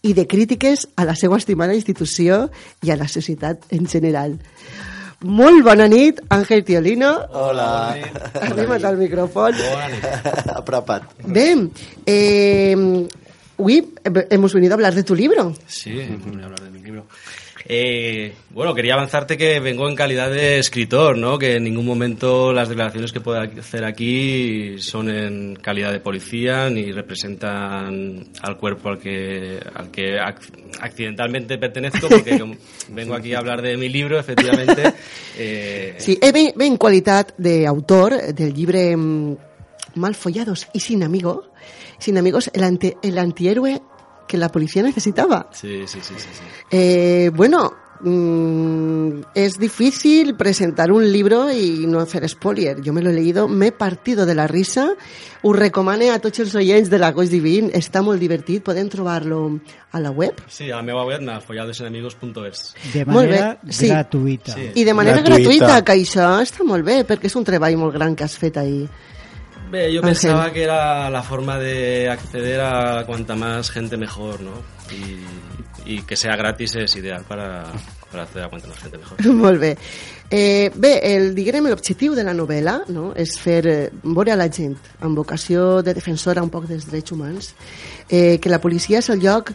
[0.06, 2.45] i de crítiques a la seva estimada institució
[2.86, 4.38] i a la societat en general.
[5.26, 7.12] Molt bona nit, Àngel Tiolino.
[7.34, 7.95] Hola.
[8.45, 9.56] Arriba't al micròfon.
[10.60, 11.15] Apropa't.
[11.26, 11.48] Bé,
[12.06, 13.08] eh,
[13.58, 13.93] Uy,
[14.30, 15.54] hemos venido a hablar de tu libro.
[15.65, 17.06] Sí, voy a hablar de mi libro.
[17.67, 21.39] Eh, bueno, quería avanzarte que vengo en calidad de escritor, ¿no?
[21.39, 26.69] Que en ningún momento las declaraciones que pueda hacer aquí son en calidad de policía
[26.69, 32.39] ni representan al cuerpo al que, al que ac- accidentalmente pertenezco, porque
[32.89, 34.93] vengo aquí a hablar de mi libro, efectivamente.
[35.38, 39.38] eh, Sí, ve, ve en qualitat d'autor del llibre mm,
[39.95, 41.49] Mal follados y sin amigo,
[41.99, 43.82] sin amigos, el, anti- el antihéroe
[44.27, 45.49] que la policía necesitaba.
[45.51, 46.29] Sí, sí, sí, sí.
[46.31, 46.43] sí.
[46.71, 52.81] Eh, bueno, mm, es difícil presentar un libro y no hacer spoiler.
[52.81, 54.95] Yo me lo he leído, me he partido de la risa.
[55.43, 57.69] Ho recomane a tots els oients de l'Agost Divin.
[57.73, 58.63] Està molt divertit.
[58.65, 59.59] Podem trobar-lo
[59.91, 60.41] a la web.
[60.49, 62.63] Sí, a la meva web, folladosenemigos.es.
[62.93, 63.89] De manera sí.
[63.89, 64.57] gratuïta.
[64.73, 68.15] I de manera gratuïta, que això està molt bé, perquè és un treball molt gran
[68.15, 68.88] que has fet ahir.
[69.71, 70.13] Bé, yo Ángel.
[70.13, 74.51] pensaba que era la forma de acceder a cuanta más gente mejor, ¿no?
[74.91, 77.65] Y, y que sea gratis es ideal para,
[78.12, 79.25] para acceder a cuanta más gente mejor.
[79.34, 79.78] Molt bé.
[80.30, 84.47] Eh, bé, el, diguem, l'objectiu de la novel·la no, és fer eh, veure a la
[84.49, 84.73] gent
[85.06, 87.51] amb vocació de defensora un poc dels drets humans
[88.10, 89.51] eh, que la policia és el lloc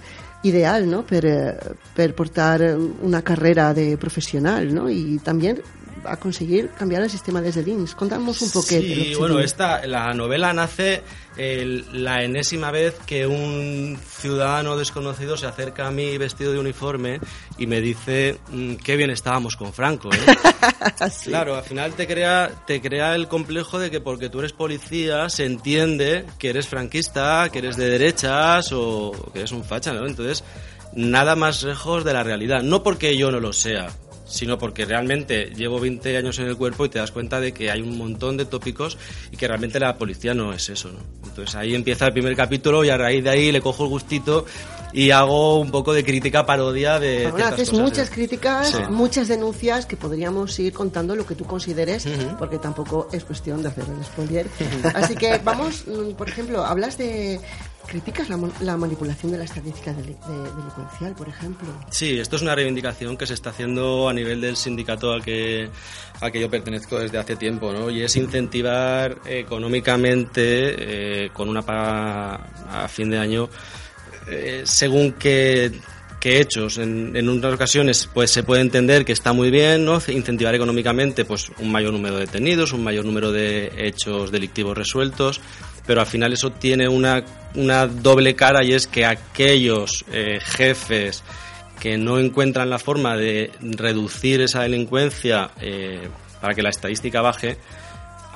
[0.47, 2.63] ideal no, per, eh, per portar
[3.03, 5.57] una carrera de professional no, i també
[6.05, 7.95] aconseguir canviar el sistema des de dins.
[7.95, 8.81] Contamos un poquet.
[8.83, 11.03] Sí, bueno, esta, la novela nace
[11.37, 17.21] el- la enésima vez que un ciudadano desconocido se acerca a mí vestido de uniforme
[17.59, 20.11] y me dice "Mm, qué bien estábamos con Franco.
[20.13, 20.19] ¿eh?".
[21.25, 25.29] Claro, al final te crea, te crea el complejo de que porque tú eres policía
[25.29, 30.07] se entiende que eres franquista, que eres de derechas o que eres un facha, ¿no?
[30.07, 30.45] Entonces,
[30.95, 32.63] nada más lejos de la realidad.
[32.63, 33.89] No porque yo no lo sea,
[34.31, 37.71] sino porque realmente llevo 20 años en el cuerpo y te das cuenta de que
[37.71, 38.97] hay un montón de tópicos
[39.31, 41.01] y que realmente la policía no es eso, ¿no?
[41.29, 44.47] Entonces ahí empieza el primer capítulo y a raíz de ahí le cojo el gustito
[44.93, 48.77] y hago un poco de crítica parodia de ciertas haces cosas, muchas críticas, Sí.
[48.91, 52.07] muchas denuncias que podríamos ir contando lo que tú consideres,
[52.39, 54.47] porque tampoco es cuestión de hacer el spoiler.
[54.95, 57.41] Así que vamos, mm, por ejemplo, hablas de...
[57.87, 61.67] ¿Criticas la, la manipulación de la estadística deli- de- delincuencial, por ejemplo?
[61.91, 65.69] Sí, esto es una reivindicación que se está haciendo a nivel del sindicato al que,
[66.21, 67.91] al que yo pertenezco desde hace tiempo, ¿no?
[67.91, 72.35] Y es incentivar económicamente, eh, con una paga
[72.85, 73.49] a fin de año,
[74.29, 75.73] eh, según qué,
[76.21, 76.79] qué hechos.
[76.79, 80.01] En, en unas ocasiones pues se puede entender que está muy bien, ¿no?
[80.09, 85.41] Incentivar económicamente pues un mayor número de detenidos, un mayor número de hechos delictivos resueltos,
[85.87, 91.23] pero al final eso tiene una, una doble cara y es que aquellos eh, jefes
[91.81, 96.09] que no encuentran la forma de reducir esa delincuencia eh,
[96.41, 97.57] para que la estadística baje,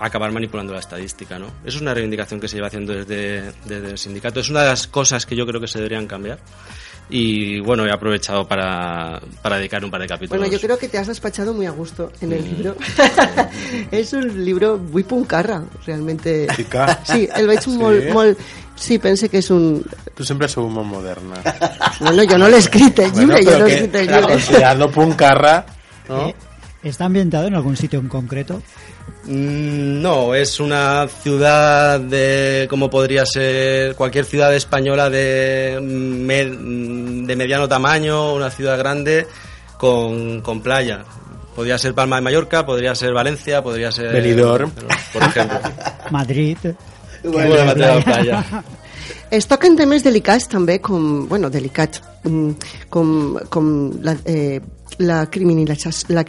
[0.00, 1.46] acabar manipulando la estadística, ¿no?
[1.64, 4.40] Eso es una reivindicación que se lleva haciendo desde, desde el sindicato.
[4.40, 6.38] Es una de las cosas que yo creo que se deberían cambiar.
[7.10, 10.38] Y bueno, he aprovechado para, para dedicar un par de capítulos.
[10.38, 12.44] Bueno, yo creo que te has despachado muy a gusto en el Mm.
[12.46, 12.76] libro.
[13.90, 16.46] es un libro muy puncarra, realmente.
[16.56, 17.00] Pica?
[17.04, 17.70] Sí, el veig Sí?
[17.76, 18.38] molt, molt...
[18.76, 19.84] Sí, pense que és un...
[20.16, 21.36] Tú siempre has sido muy moderna.
[22.00, 24.22] Bueno, jo no l'he escrit el Bueno, llibre, jo no he que escrit llibre.
[24.32, 25.64] considerando puncarra,
[26.08, 26.28] ¿no?
[26.28, 26.34] Eh,
[26.82, 28.62] ¿Está ambientado en algún sitio en concreto?
[29.26, 37.36] Mm, No, es una ciudad de, como podría ser cualquier ciudad española de, me- de
[37.36, 39.26] mediano tamaño, una ciudad grande
[39.78, 41.04] con, con playa.
[41.56, 44.12] Podría ser Palma de Mallorca, podría ser Valencia, podría ser...
[44.12, 44.70] Benidorm.
[45.12, 45.58] Por ejemplo.
[46.10, 46.58] Madrid.
[47.22, 48.44] Bueno, Mateo, playa.
[49.34, 52.50] Es toquen temes delicats també com, bueno, delicats, mm,
[52.92, 53.08] com,
[53.50, 53.66] com
[54.04, 54.60] la, eh,
[54.98, 55.28] la,
[56.08, 56.24] la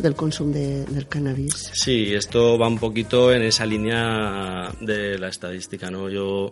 [0.00, 1.70] del consum de, del cannabis.
[1.72, 6.08] Sí, esto va un poquito en esa línea de la estadística, ¿no?
[6.08, 6.50] Yo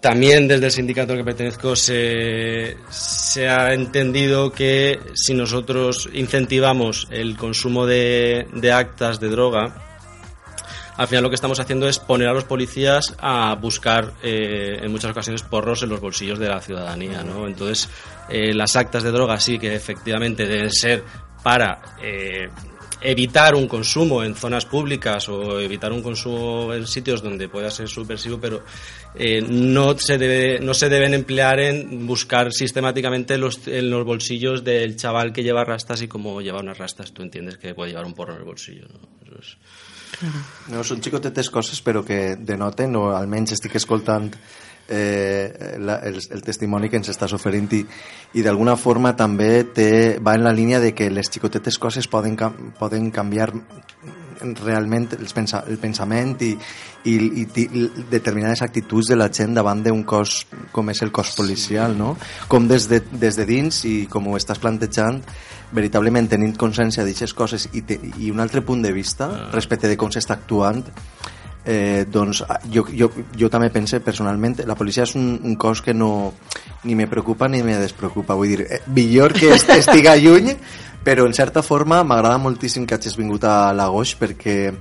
[0.00, 7.08] también desde el sindicato al que pertenezco se, se ha entendido que si nosotros incentivamos
[7.10, 9.83] el consumo de, de actas de droga,
[10.96, 14.90] al final lo que estamos haciendo es poner a los policías a buscar eh, en
[14.92, 17.46] muchas ocasiones porros en los bolsillos de la ciudadanía, ¿no?
[17.46, 17.88] Entonces,
[18.28, 21.02] eh, las actas de droga sí que efectivamente deben ser
[21.42, 22.48] para eh,
[23.00, 27.86] evitar un consumo en zonas públicas o evitar un consumo en sitios donde pueda ser
[27.88, 28.62] subversivo, pero
[29.14, 34.64] eh, no, se debe, no se deben emplear en buscar sistemáticamente los, en los bolsillos
[34.64, 38.06] del chaval que lleva rastas y como lleva unas rastas tú entiendes que puede llevar
[38.06, 38.86] un porro en el bolsillo.
[38.90, 39.00] ¿no?
[39.26, 39.56] Eso es-
[40.72, 44.30] No, són xicotetes coses, però que denoten, o almenys estic escoltant
[44.88, 47.84] eh, la, el, el testimoni que ens estàs oferint i,
[48.36, 49.88] i d'alguna forma també té,
[50.20, 52.36] va en la línia de que les xicotetes coses poden,
[52.78, 53.50] poden canviar
[54.60, 56.50] realment els pensa, el pensament i,
[57.08, 61.34] i, i, i determinades actituds de la gent davant d'un cos com és el cos
[61.38, 62.14] policial, no?
[62.50, 65.22] Com des de, des de dins i com ho estàs plantejant,
[65.72, 69.96] veritablement tenint consciència d'aquestes coses i, te, i un altre punt de vista respecte de
[69.96, 70.84] com s'està actuant,
[71.64, 75.82] eh, doncs ah, jo, jo, jo també pense personalment la policia és un, un cos
[75.82, 76.34] que no
[76.84, 78.36] ni me preocupa ni me despreocupa.
[78.36, 80.52] Vull dir, eh, millor que est estiga lluny
[81.04, 84.72] però en certa forma m'agrada moltíssim que hagis vingut a l'Agoix perquè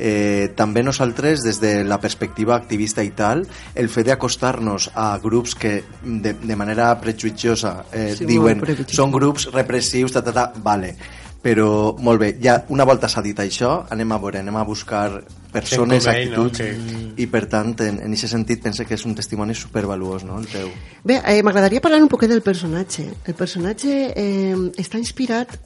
[0.00, 3.44] eh, també nosaltres des de la perspectiva activista i tal
[3.74, 9.50] el fet d'acostar-nos a grups que de, de manera prejuiciosa eh, Sí, diuen són grups
[9.52, 10.96] repressius ta, ta, ta, vale
[11.40, 15.22] però molt bé, ja una volta s'ha dit això anem a veure, anem a buscar
[15.50, 16.44] persones, ell, no?
[16.44, 20.24] actituds Que- i per tant en, en aquest sentit pense que és un testimoni supervaluós
[20.28, 20.68] no, el teu
[21.04, 23.06] Bé, eh, m'agradaria parlar un poquet del personatge.
[23.26, 25.56] El personatge eh, està inspirat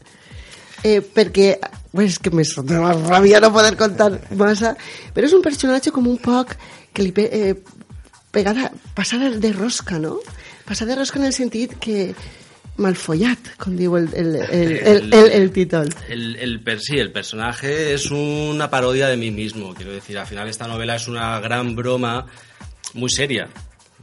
[0.85, 1.57] eh, perquè...
[2.03, 4.75] És que me surt una ràbia no poder contar massa,
[5.15, 6.57] però és un personatge com un poc
[6.95, 7.55] que li pe, eh,
[8.35, 10.19] pegada, passada de rosca, no?
[10.67, 12.15] Passada de rosca en el sentit que
[12.83, 15.93] malfollat, com diu el, el, el, el, el, el títol.
[16.11, 19.75] El, el per sí, el personaje es una parodia de mí mismo.
[19.75, 22.27] Quiero decir, al final esta novela es una gran broma
[22.95, 23.49] muy seria.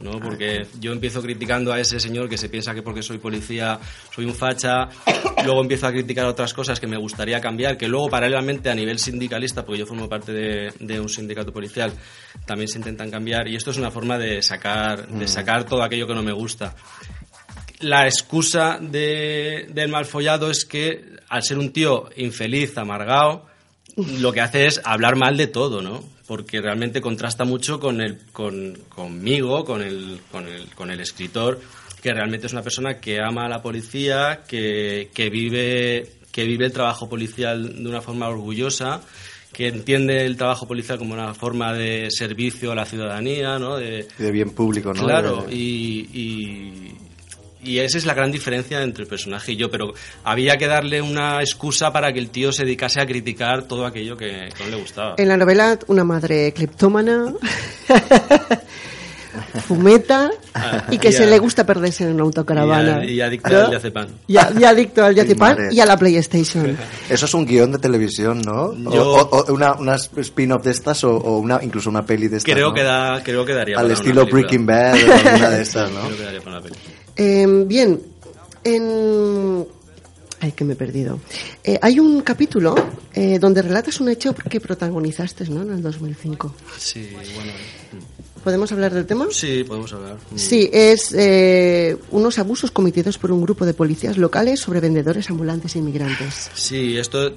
[0.02, 0.20] ¿No?
[0.20, 3.78] Porque yo empiezo criticando a ese señor que se piensa que porque soy policía
[4.14, 4.88] soy un facha,
[5.44, 8.98] luego empiezo a criticar otras cosas que me gustaría cambiar, que luego paralelamente a nivel
[8.98, 11.92] sindicalista, porque yo formo parte de, de un sindicato policial,
[12.44, 15.28] también se intentan cambiar y esto es una forma de sacar, de Mm.
[15.28, 16.74] sacar todo aquello que no me gusta
[17.82, 23.46] la excusa de, del malfollado es que al ser un tío infeliz, amargado,
[23.96, 26.04] lo que hace es hablar mal de todo, ¿no?
[26.32, 31.60] Porque realmente contrasta mucho con el, con, conmigo, con el, con, el, con el escritor,
[32.02, 36.64] que realmente es una persona que ama a la policía, que, que, vive, que vive
[36.64, 39.02] el trabajo policial de una forma orgullosa,
[39.52, 43.76] que entiende el trabajo policial como una forma de servicio a la ciudadanía, ¿no?
[43.76, 45.04] De, de bien público ¿no?
[45.04, 46.94] Claro, De- y,
[47.62, 49.92] y, esa es la gran diferencia entre el personaje y yo, pero
[50.24, 54.16] había que darle una excusa para que el tío se dedicase a criticar todo aquello
[54.16, 55.14] que, que no le gustaba.
[55.18, 57.32] En la novela, una madre cleptómana,
[59.66, 60.30] fumeta
[60.90, 63.04] y que y se a- le gusta perderse en una autocaravana.
[63.04, 63.60] Y, a- y adicto ¿no?
[63.60, 64.06] al diazepam.
[64.26, 65.68] Y, a- y adicto al madre.
[65.72, 66.76] y a la PlayStation.
[67.08, 68.64] Eso es un guion de televisión, ¿no?
[68.66, 72.28] O- Yo- O, o una, una spin-off de estas o, o una, incluso una peli
[72.28, 72.74] de estas, Creo, ¿no?
[72.74, 74.30] que da, creo que daría Al para estilo una.
[74.32, 76.00] Breaking Bad o alguna de estas, ¿no?
[76.02, 76.91] Creo que daría para una película.
[77.16, 78.00] Eh, bien,
[78.64, 79.66] en...
[80.40, 81.20] Ay, que me he perdido.
[81.62, 82.74] Eh, hay un capítulo
[83.14, 85.62] eh, donde relatas un hecho que protagonizaste ¿no?
[85.62, 86.54] en el 2005.
[86.78, 87.52] Sí, bueno.
[88.42, 89.28] ¿Podemos hablar del tema?
[89.30, 90.16] Sí, podemos hablar.
[90.34, 95.76] Sí, es eh, unos abusos cometidos por un grupo de policías locales sobre vendedores ambulantes
[95.76, 96.50] e inmigrantes.
[96.54, 97.32] Sí, esto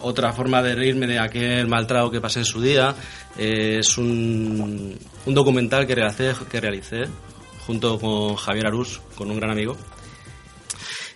[0.00, 2.94] otra forma de reírme de aquel maltrato que pasé en su día.
[3.38, 7.04] eh, es un, un documental que realicé, que realicé
[7.70, 9.76] junto con Javier Arús, con un gran amigo.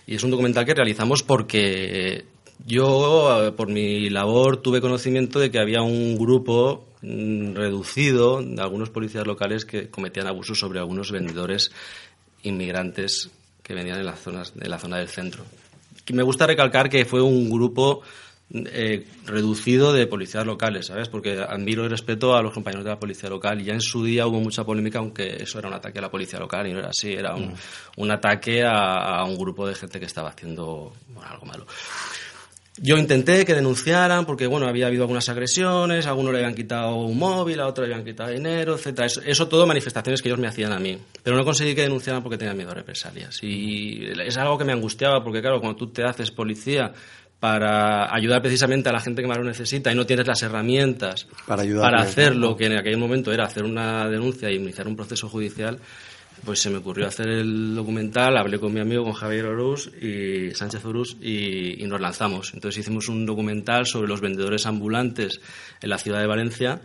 [0.06, 2.26] Y es un documental que realizamos porque
[2.64, 8.62] yo, eh, por mi labor, tuve conocimiento de que había un grupo mm, reducido de
[8.62, 11.72] algunos policías locales que cometían abusos sobre algunos vendedores
[12.44, 13.30] inmigrantes
[13.64, 15.42] que venían en las zonas de la zona del centro.
[16.12, 18.02] Me gusta recalcar que fue un grupo
[18.54, 21.08] eh, reducido de policías locales, ¿sabes?
[21.08, 23.60] Porque admiro y respeto a los compañeros de la policía local.
[23.60, 26.10] Y ya en su día hubo mucha polémica, aunque eso era un ataque a la
[26.10, 27.52] policía local y no era así, era un,
[27.96, 31.66] un ataque a, a un grupo de gente que estaba haciendo bueno, algo malo.
[32.76, 36.96] Yo intenté que denunciaran porque bueno había habido algunas agresiones, a alguno le habían quitado
[36.96, 39.06] un móvil, a otro le habían quitado dinero, etcétera.
[39.06, 42.20] Eso, eso todo manifestaciones que ellos me hacían a mí, pero no conseguí que denunciaran
[42.20, 43.38] porque tenían miedo a represalias.
[43.42, 46.92] Y es algo que me angustiaba porque claro, cuando tú te haces policía
[47.40, 51.26] para ayudar precisamente a la gente que más lo necesita y no tienes las herramientas
[51.46, 54.96] Para para hacer lo que en aquel momento era hacer una denuncia y iniciar un
[54.96, 55.78] proceso judicial,
[56.44, 60.50] pues se me ocurrió hacer el documental, hablé con mi amigo, con Javier Orús y
[60.54, 62.52] Sánchez Orús y, y nos lanzamos.
[62.54, 65.40] Entonces hicimos un documental sobre los vendedores ambulantes
[65.80, 66.80] en la ciudad de Valencia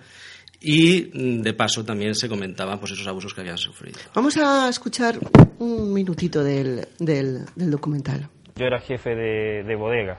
[0.61, 3.99] y mm, de paso también se comentaban pues esos abusos que habían sufrido.
[4.13, 5.17] Vamos a escuchar
[5.59, 8.27] un minutito del, del, del documental.
[8.55, 10.17] Yo era jefe de, de bodega,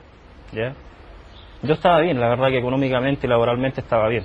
[0.53, 0.75] ¿ya?
[1.63, 4.25] Yo estaba bien, la verdad que económicamente y laboralmente estaba bien.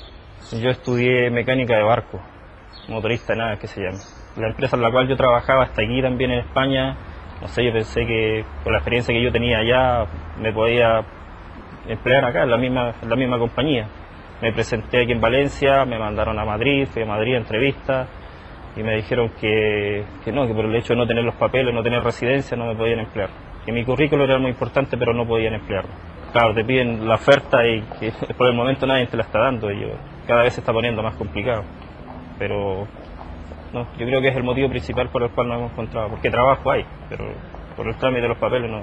[0.53, 2.21] Yo estudié mecánica de barco,
[2.87, 3.99] motorista de nada que se llama.
[4.37, 6.95] La empresa en la cual yo trabajaba hasta aquí también en España,
[7.41, 10.05] no sé, yo pensé que por la experiencia que yo tenía allá
[10.39, 11.03] me podía
[11.87, 13.87] emplear acá, en la misma, en la misma compañía.
[14.41, 18.07] Me presenté aquí en Valencia, me mandaron a Madrid, fui a Madrid a entrevista
[18.75, 21.73] y me dijeron que, que no, que por el hecho de no tener los papeles,
[21.73, 23.29] no tener residencia, no me podían emplear.
[23.65, 25.91] Que mi currículo era muy importante, pero no podían emplearlo.
[26.35, 29.71] Claro, te piden la oferta y que por el momento nadie te la está dando
[29.71, 29.89] y
[30.27, 31.63] cada vez se está poniendo más complicado.
[32.37, 32.85] Pero
[33.71, 36.29] no, yo creo que es el motivo principal por el cual no hemos encontrado, porque
[36.29, 37.23] trabajo hay, pero
[37.77, 38.81] por el trámite de los papeles no,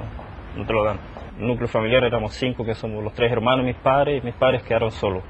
[0.56, 0.98] no te lo dan.
[1.38, 4.62] El núcleo familiar éramos cinco, que somos los tres hermanos, mis padres, y mis padres
[4.62, 5.22] quedaron solos.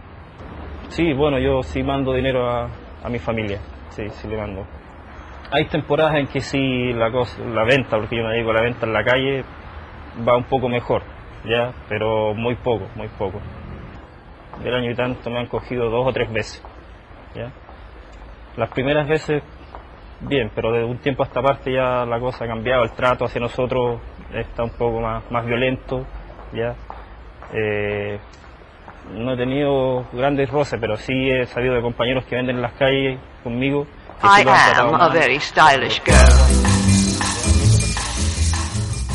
[0.91, 2.69] Sí, bueno, yo sí mando dinero a,
[3.03, 3.59] a mi familia,
[3.89, 4.65] sí, sí le mando.
[5.51, 8.87] Hay temporadas en que sí la cosa, la venta, porque yo me a la venta
[8.87, 9.45] en la calle,
[10.25, 11.03] va un poco mejor,
[11.45, 13.41] ya, pero muy poco, muy poco.
[14.63, 16.63] Del año y tanto me han cogido dos o tres veces,
[17.35, 17.51] ya.
[18.57, 19.43] Las primeras veces,
[20.21, 23.25] bien, pero de un tiempo a esta parte ya la cosa ha cambiado, el trato
[23.25, 24.01] hacia nosotros
[24.35, 26.05] está un poco más, más violento,
[26.53, 26.75] ya.
[27.55, 28.19] Eh,
[29.11, 32.73] no he tenido grandes roces, pero sí he sabido de compañeros que venden en las
[32.75, 33.87] calles conmigo.
[34.21, 34.45] que I
[34.77, 36.73] am a very stylish girl.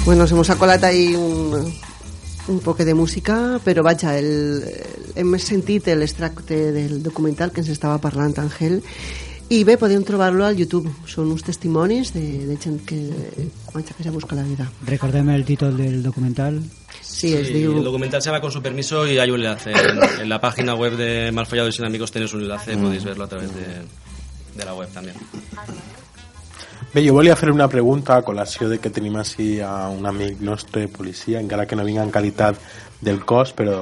[0.06, 1.70] Bueno, se ahí un,
[2.48, 7.70] un poc de música, però vaja, el, el, hem sentit l'extracte del documental que ens
[7.74, 8.82] estava parlant Àngel
[9.50, 10.90] i bé, podem trobar-lo al YouTube.
[11.08, 12.98] Són uns testimonis de, de gent que,
[13.74, 14.66] vaja, que se busca la vida.
[14.86, 16.60] Recordem el títol del documental.
[17.02, 17.78] Sí, es Sí, diu...
[17.78, 19.72] El documental se llama Con su permiso y hay un enlace.
[19.72, 22.82] En, en la página web de Malfollados y sin amigos tenéis un enlace, Mm.
[22.84, 23.64] podéis verlo a través de,
[24.58, 25.16] de la web también.
[26.94, 30.40] Bé, jo volia fer una pregunta a col·lació de que tenim així a un amic
[30.42, 32.60] nostre policia, encara que no vinga en qualitat
[33.04, 33.82] del cos, però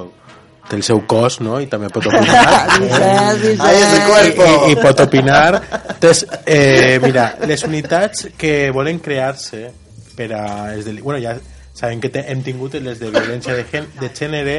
[0.66, 2.54] té el seu cos, no?, i també pot opinar.
[2.82, 3.60] Vicent, Vicent.
[3.68, 4.46] Ahí es el cuerpo.
[4.66, 5.62] I, i pot opinar.
[5.94, 9.68] Entonces, eh, mira, les unitats que volen crear-se
[10.16, 10.46] per a...
[10.74, 10.98] Els del...
[11.04, 11.36] Bueno, ja
[11.76, 14.56] sabem que te, hem tingut les de violència de, gen, de gènere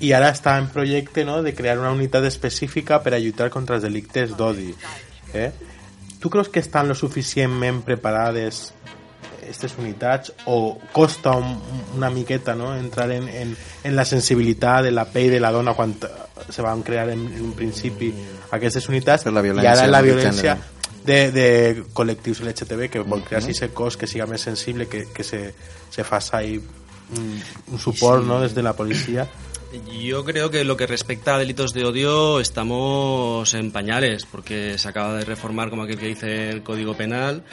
[0.00, 3.80] i ara està en projecte no, de crear una unitat específica per a lluitar contra
[3.80, 4.70] els delictes d'odi.
[5.34, 5.50] Eh?
[6.20, 8.72] Tu creus que estan lo suficientment preparades
[9.50, 11.56] aquestes unitats o costa un,
[11.96, 12.76] una miqueta no?
[12.76, 15.96] entrar en, en, en la sensibilitat de la pell de la dona quan
[16.48, 18.12] se van crear en, en un principi
[18.54, 20.56] aquestes unitats la i ara la violència
[21.02, 21.48] de, de
[21.96, 25.42] col·lectius LGTB que vol crear aquest cos que siga més sensible que, que se,
[25.90, 27.30] se faça ahí un,
[27.72, 28.28] un suport Sí.
[28.28, 28.40] no?
[28.40, 29.26] des de la policia
[30.00, 34.88] Yo creo que lo que respecta a delitos de odio estamos en pañales, porque se
[34.88, 37.44] acaba de reformar, como aquel que dice, el Código Penal.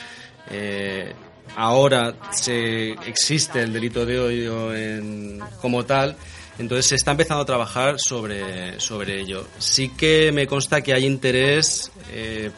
[0.49, 1.13] Eh,
[1.55, 6.15] ahora se existe el delito de odio en- como tal,
[6.57, 9.45] entonces se está empezando a trabajar sobre, sobre ello.
[9.59, 12.49] Sí que me consta que hay interés eh,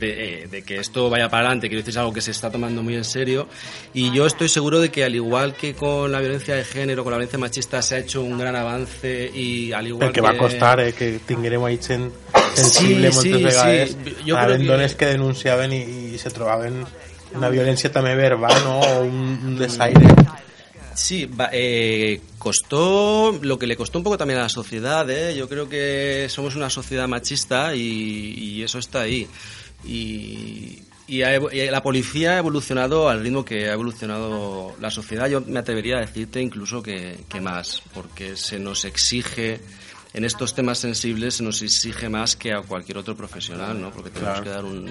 [0.00, 2.50] de, eh, de que esto vaya para adelante, quiero decir, es algo que se está
[2.50, 3.46] tomando muy en serio
[3.94, 7.10] y yo estoy seguro de que al igual que con la violencia de género, con
[7.12, 10.80] la violencia machista se ha hecho un gran avance y al igual perquè va costar
[10.80, 11.94] eh, que tinguérem ahí Sí,
[12.54, 14.14] sensible sí, sí.
[14.26, 16.84] Jo Anaven crec que- que denunciaven i, i se trobaven
[17.34, 18.80] una violència també verbal no?
[18.80, 20.00] o un, un desaire
[20.92, 25.08] Sí, eh, costó lo que le costó un poco también a la sociedad.
[25.08, 25.34] ¿eh?
[25.34, 29.26] Yo creo que somos una sociedad machista y, y eso está ahí.
[29.84, 35.28] Y, y ha y la policía ha evolucionado al ritmo que ha evolucionado la sociedad.
[35.28, 39.60] Yo me atrevería a decirte incluso que, que más, porque se nos exige
[40.12, 43.92] en estos temas sensibles se nos exige más que a cualquier otro profesional, ¿no?
[43.92, 44.44] Porque tenemos Claro.
[44.44, 44.90] que dar un-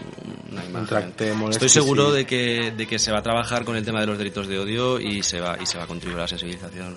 [0.50, 1.14] una imagen.
[1.38, 4.06] molt Estoy seguro de que, de que se va a trabajar con el tema de
[4.08, 6.96] los delitos de odio y se va, y se va a contribuir a la sensibilización.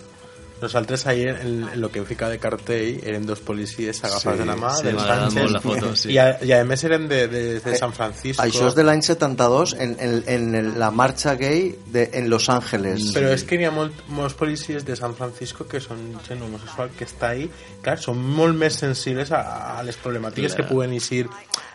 [0.62, 4.40] Nosaltres ahir en, en lo que hem ficat de cartell eren dos policies agafats Sí,
[4.40, 6.12] de la mà sí, del m'agrada Sánchez la foto, sí.
[6.14, 9.02] i, a, i a més eren de, de, de San Francisco Això és de l'any
[9.02, 13.10] 72 en, en, en el- la marxa gay de, en Los Ángeles.
[13.16, 15.98] Però és que n'hi ha molt, molts policies de San Francisco que són
[16.28, 17.48] gent homosexual que està ahí,
[17.82, 19.42] clar, són molt més sensibles a,
[19.78, 20.62] a les problemàtiques Clar.
[20.66, 21.26] que puguen eixir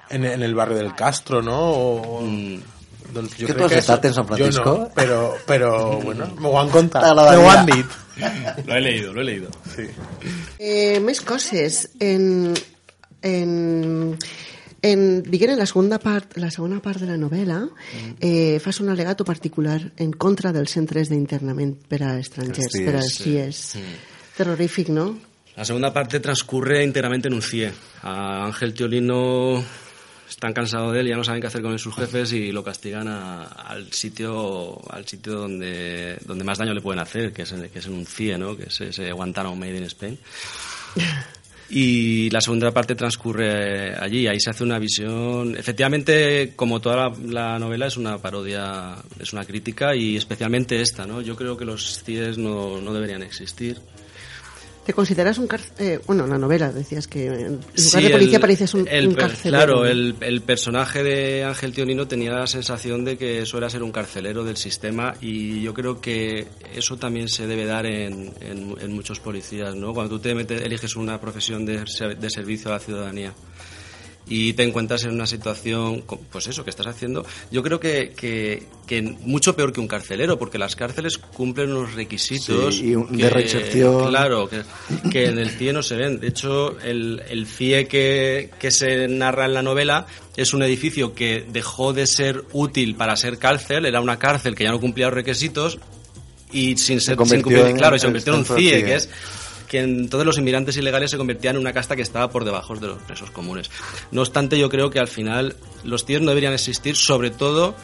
[0.10, 1.60] en, en el barri del Castro, no?
[1.76, 2.24] O,
[3.14, 4.64] doncs Que tu has estat en San Francisco?
[4.64, 7.86] Jo no, però, però bueno, m'ho han contat, m'ho han dit.
[8.66, 9.50] Lo he leído, lo he leído.
[9.76, 9.86] Sí.
[10.58, 11.84] Eh, més coses.
[12.02, 12.54] En,
[13.22, 14.18] en,
[14.82, 17.62] en, diguem, en la segona part, la segona part de la novel·la
[18.20, 22.96] eh, fas un alegato particular en contra dels centres d'internament per a estrangers, Els per
[22.98, 23.64] a CIEs, CIEs.
[23.78, 23.86] sí.
[24.38, 25.08] Terrorífic, no?
[25.58, 27.72] La segunda parte transcurre íntegramente en un CIE.
[28.04, 29.64] A Ángel Teolino
[30.30, 32.64] están cansados de él, ya no saben qué hacer con él sus jefes y lo
[32.64, 37.52] castigan a- al sitio al sitio donde, donde más daño le pueden hacer, que es,
[37.52, 38.56] en, que es en un CIE, ¿no?
[38.58, 40.18] que es ese Guantánamo Made in Spain.
[41.70, 45.54] Y la segunda parte transcurre allí, ahí se hace una visión.
[45.58, 51.06] Efectivamente, como toda la, la novela, es una parodia, es una crítica y especialmente esta,
[51.06, 51.20] ¿no?
[51.20, 53.80] Yo creo que los CIEs no, no deberían existir
[54.88, 55.50] ¿Te consideras un?
[55.80, 58.88] Eh, bueno, en la novela decías que en lugar Sí, de policía el- pareces un,
[58.88, 59.58] el un per- carcelero.
[59.66, 63.84] Claro, el, el personaje de Ángel Tionino tenía la sensación de que eso era ser
[63.84, 68.76] un carcelero del sistema y yo creo que eso también se debe dar en, en-
[68.80, 69.94] en muchos policías, ¿no?
[69.94, 71.84] Cuando tú te metes, eliges una profesión de,
[72.18, 73.34] de servicio a la ciudadanía
[74.30, 78.64] y te encuentras en una situación, pues eso, que estás haciendo, yo creo que, que,
[78.86, 83.16] que mucho peor que un carcelero, porque las cárceles cumplen unos requisitos Sí, y un-
[83.18, 84.08] de reinserción.
[84.10, 84.64] Claro, que,
[85.10, 86.20] que en el CIE no se ven.
[86.20, 90.06] De hecho, el, el CIE que, que se narra en la novela
[90.36, 94.66] es un edificio que dejó de ser útil para ser cárcel, era una cárcel que
[94.66, 95.80] ya no cumplía los requisitos
[96.52, 98.84] y sin ser sin cumplir- en- claro, y se convirtió en un CIE.
[98.84, 99.10] que es
[99.68, 102.88] que entonces los inmigrantes ilegales se convertían en una casta que estaba por debajo de
[102.88, 103.70] los presos comunes.
[104.12, 107.76] No obstante, yo creo que al final los CIE no deberían existir, sobre todo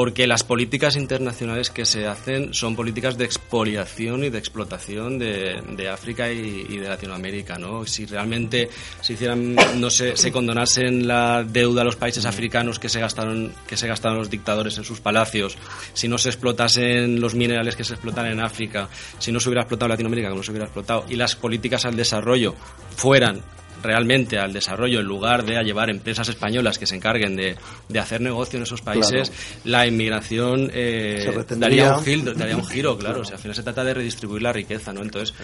[0.00, 5.60] porque las políticas internacionales que se hacen son políticas de expoliación y de explotación de,
[5.76, 7.84] de África y, y de Latinoamérica, ¿no?
[7.84, 8.70] Si realmente
[9.02, 13.52] se hicieran, no se, se condonasen la deuda a los países africanos que se gastaron,
[13.66, 15.58] que se gastaron los dictadores en sus palacios,
[15.92, 18.88] si no se explotasen los minerales que se explotan en África,
[19.18, 21.94] si no se hubiera explotado Latinoamérica como no se hubiera explotado, y las políticas al
[21.94, 22.54] desarrollo
[22.96, 23.42] fueran
[23.82, 27.56] realmente al desarrollo en lugar de a llevar empresas españolas que se encarguen de,
[27.88, 29.32] de hacer negocio en esos países,
[29.64, 33.20] la inmigración eh, daría, un giro, daría un giro, claro.
[33.20, 35.02] O sea, al final se trata de redistribuir la riqueza, ¿no?
[35.02, 35.34] Entonces,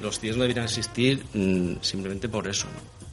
[0.00, 3.06] los CIEs no deberían existir mm, simplemente por eso, ¿no?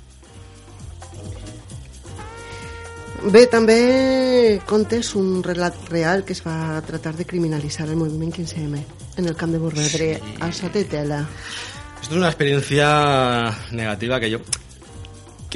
[3.23, 8.81] Bé, també contes un relat real que es va tratar de criminalitzar el moviment 15M
[9.15, 10.09] en el camp de Borredre
[10.41, 11.21] a Satetela.
[12.01, 14.39] Esto es una experiencia negativa que yo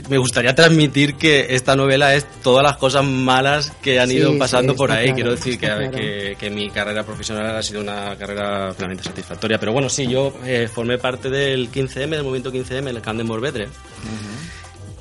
[0.09, 4.31] me gustaría transmitir que esta novela es todas las cosas malas que han Sí, ido
[4.33, 5.05] sí, pasando por ahí.
[5.05, 5.91] claro, Quiero decir que, claro.
[5.91, 9.59] que, que mi carrera profesional ha sido una carrera plenamente satisfactoria.
[9.59, 13.17] Pero bueno, sí, yo eh, formé parte del 15M, del movimiento 15M, en el Camp
[13.17, 13.67] de Morvedre.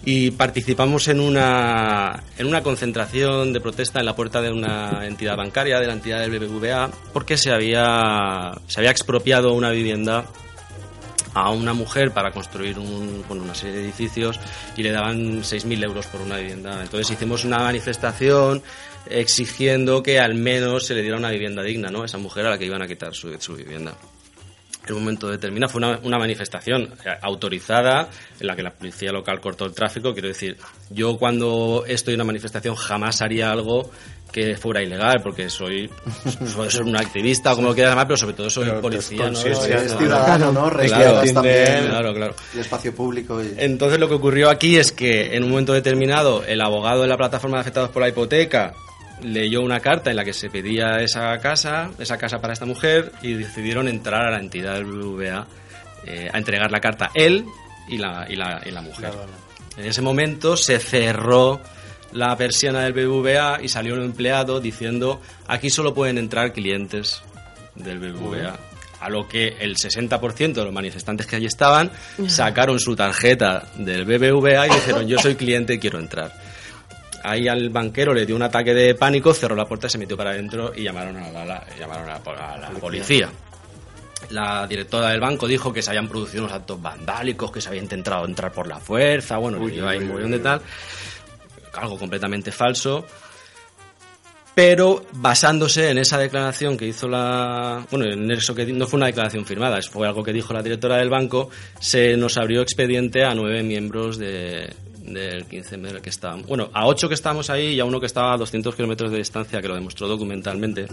[0.04, 5.36] Y participamos en una, en una concentración de protesta en la puerta de una entidad
[5.36, 10.24] bancaria, de la entidad del BBVA, porque se había, se había expropiado una vivienda
[11.36, 14.40] a una mujer para construir un, bueno, una serie de edificios
[14.74, 16.82] y le daban 6.000 euros por una vivienda.
[16.82, 18.62] Entonces hicimos una manifestación
[19.08, 22.04] exigiendo que al menos se le diera una vivienda digna ¿no?
[22.06, 23.92] esa mujer a la que iban a quitar su, su vivienda.
[24.88, 28.08] En un momento determinado fue una, una manifestación eh, autorizada
[28.40, 30.14] en la que la policía local cortó el tráfico.
[30.14, 30.56] Quiero decir,
[30.88, 33.90] yo cuando estoy en una manifestación jamás haría algo
[34.36, 35.90] que fuera ilegal, porque soy,
[36.46, 39.30] soy, un activista, como lo quieras llamar, pero sobre todo soy Pero policía.
[39.30, 39.40] ¿no?
[39.40, 39.98] Es ¿no?
[39.98, 40.68] ciudadano, ¿no?
[40.68, 42.34] Respetas también claro, claro.
[42.52, 43.42] el espacio público.
[43.42, 43.54] Y...
[43.56, 47.16] Entonces lo que ocurrió aquí es que en un momento determinado el abogado de la
[47.16, 48.74] plataforma de afectados por la hipoteca
[49.22, 53.12] leyó una carta en la que se pedía esa casa, esa casa para esta mujer
[53.22, 55.46] y decidieron entrar a la entidad del BBVA
[56.04, 57.46] eh, a entregar la carta él
[57.88, 59.12] y la, y la, y la mujer.
[59.78, 61.58] En ese momento se cerró
[62.12, 67.22] la persiana del BBVA y salió un empleado diciendo aquí solo pueden entrar clientes
[67.74, 68.56] del BBVA.
[69.00, 71.90] A lo que el 60% de los manifestantes que allí estaban
[72.28, 76.32] sacaron su tarjeta del BBVA y dijeron yo soy cliente y quiero entrar.
[77.22, 80.30] Ahí al banquero le dio un ataque de pánico, cerró la puerta, se metió para
[80.30, 83.28] adentro y llamaron a la, la- llamaron a la- a la policía.
[84.30, 87.82] La directora del banco dijo que se habían producido unos actos vandálicos, que se había
[87.82, 90.60] intentado entrar por la fuerza, bueno, uy, un montón de tal.
[91.76, 93.04] Algo completamente falso.
[94.54, 97.86] Pero basándose en esa declaración que hizo la.
[97.90, 100.96] Bueno, en eso que no fue una declaración firmada, fue algo que dijo la directora
[100.96, 104.72] del banco, se nos abrió expediente a nueve miembros de,
[105.06, 106.46] del 15 del que estábamos.
[106.46, 109.18] Bueno, a ocho que estábamos ahí y a uno que estaba a 200 kilómetros de
[109.18, 110.86] distancia, que lo demostró documentalmente.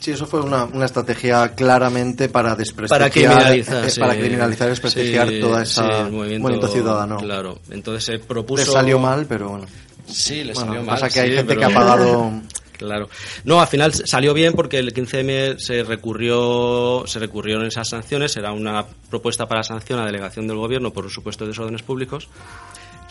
[0.00, 4.00] Sí, eso fue una, una estrategia claramente para desprestigiar, Para criminalizar, eh, sí.
[4.00, 7.18] para criminalizar y desprestigiar Sí, toda sí, esa el movimiento, ciudadano.
[7.18, 8.64] Claro, entonces se propuso.
[8.64, 9.66] Le salió mal, pero bueno.
[10.12, 10.94] Sí, le Bueno, salió mal.
[11.00, 12.32] pasa que hay sí, gente pero- que ha pagado
[12.78, 13.08] Claro.
[13.44, 18.50] No, al final salió bien porque el 15M se recurrió, se recurrieron esas sanciones, era
[18.50, 22.28] una propuesta para sanción a delegación del gobierno por supuestos desórdenes públicos.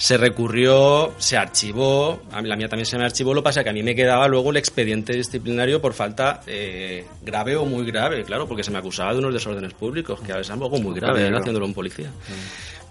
[0.02, 3.64] Se recurrió, se archivó, a mí la mía también se me archivó, lo que pasa
[3.64, 7.86] que a mí me quedaba luego el expediente disciplinario por falta eh, grave o muy
[7.86, 10.76] grave, claro, porque se me acusaba de unos desórdenes públicos, que a veces es algo
[10.80, 11.30] muy grave.
[11.30, 11.38] ¿no?
[11.38, 12.10] haciéndolo un policía.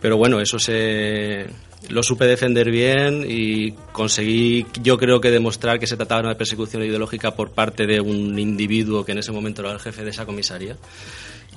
[0.00, 1.46] Pero bueno, eso se
[1.88, 6.38] lo supe defender bien y conseguí, yo creo que demostrar que se trataba de una
[6.38, 10.10] persecución ideológica por parte de un individuo que en ese momento era el jefe de
[10.10, 10.76] esa comisaría.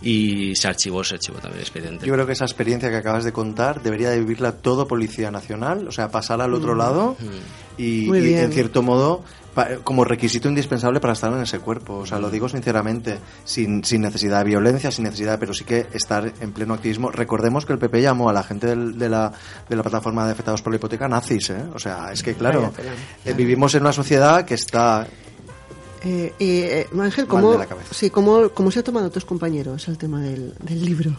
[0.03, 2.05] Y se archivó, se archivó también el expediente.
[2.05, 5.87] Yo creo que esa experiencia que acabas de contar debería de vivirla todo Policía Nacional,
[5.87, 6.77] o sea, pasar al otro Mm.
[6.77, 7.15] lado
[7.77, 9.23] y, Muy y, en cierto modo
[9.83, 11.97] como requisito indispensable para estar en ese cuerpo.
[11.99, 15.85] O sea, lo digo sinceramente, sin, sin necesidad de violencia, sin necesidad, pero sí que
[15.93, 17.11] estar en pleno activismo.
[17.11, 19.31] Recordemos que el PP llamó a la gente del- de, la,
[19.69, 21.63] de la plataforma de afectados por la hipoteca nazis, ¿eh?
[21.71, 22.73] O sea, es que claro,
[23.25, 25.05] eh, vivimos en una sociedad que está
[26.03, 27.53] Eh, y, eh, Ángel, ¿cómo,
[27.91, 31.15] sí, ¿cómo, ¿cómo se ha tomado tus compañeros el tema del, del libro?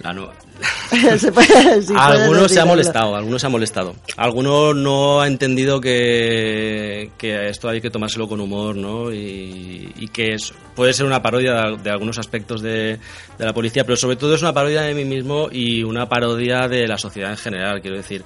[0.00, 0.28] La no-
[1.18, 3.94] Se puede- sí, algunos se ha molestado, algunos se ha molestado.
[4.16, 9.12] Algunos no ha entendido que, que esto hay que tomárselo con humor, ¿no?
[9.12, 12.98] Y, y que es, puede ser una parodia de, de algunos aspectos de,
[13.38, 16.68] de la policía, pero sobre todo es una parodia de mí mismo y una parodia
[16.68, 18.22] de la sociedad en general, quiero decir.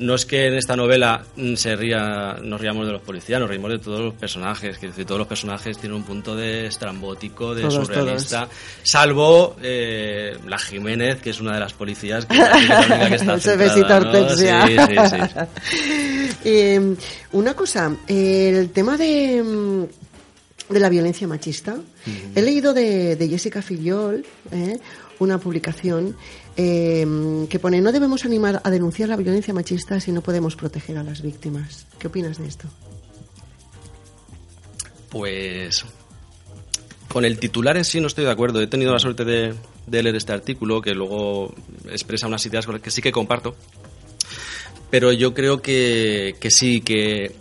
[0.00, 3.48] No es que en esta novela mm, se ría, nos riamos de los policías, nos
[3.48, 4.78] reímos de todos los personajes.
[4.78, 8.48] Quiero decir, todos los personajes tienen un punto de estrambótico, de Todos, surrealista.
[8.84, 13.14] Salvo eh, la Jiménez, que es una de las policías que, es la única que
[13.14, 13.96] está Ese centrada, besito ¿no?
[13.96, 14.66] hortensia.
[14.66, 15.16] Sí, sí,
[15.70, 16.28] sí.
[16.44, 16.94] Eh,
[17.32, 19.84] una cosa, el tema de, mm,
[20.68, 21.76] de la violencia machista.
[22.34, 24.78] He leído de, de Jessica Fillol eh,
[25.18, 26.16] una publicación
[26.56, 30.98] eh, que pone no debemos animar a denunciar la violencia machista si no podemos proteger
[30.98, 31.86] a las víctimas.
[31.98, 32.68] ¿Qué opinas de esto?
[35.08, 35.84] Pues
[37.08, 38.60] con el titular en sí no estoy de acuerdo.
[38.60, 39.54] He tenido la suerte de,
[39.90, 41.54] de leer este artículo que luego
[41.90, 43.56] expresa unas ideas con las que sí que comparto.
[44.90, 47.34] Pero yo creo que, que sí, que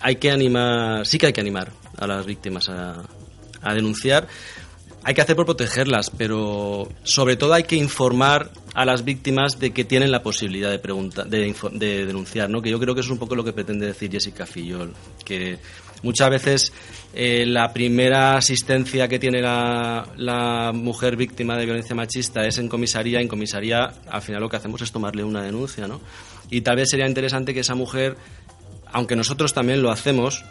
[0.00, 3.02] hay que animar, sí que hay que animar a las víctimas a,
[3.62, 4.28] a denunciar.
[5.02, 9.70] Hay que hacer por protegerlas, pero sobre todo hay que informar a las víctimas de
[9.72, 12.62] que tienen la posibilidad de preguntar, de, de denunciar, ¿no?
[12.62, 15.58] Que yo creo que eso es un poco lo que pretende decir Jessica Fillol, que
[16.04, 16.72] muchas veces
[17.14, 22.68] eh, la primera asistencia que tiene la, la mujer víctima de violencia machista es en
[22.68, 23.20] comisaría.
[23.20, 26.00] En comisaría, al final lo que hacemos es tomarle una denuncia, ¿no?
[26.50, 28.16] Y tal vez sería interesante que esa mujer,
[28.92, 30.44] aunque nosotros también lo hacemos,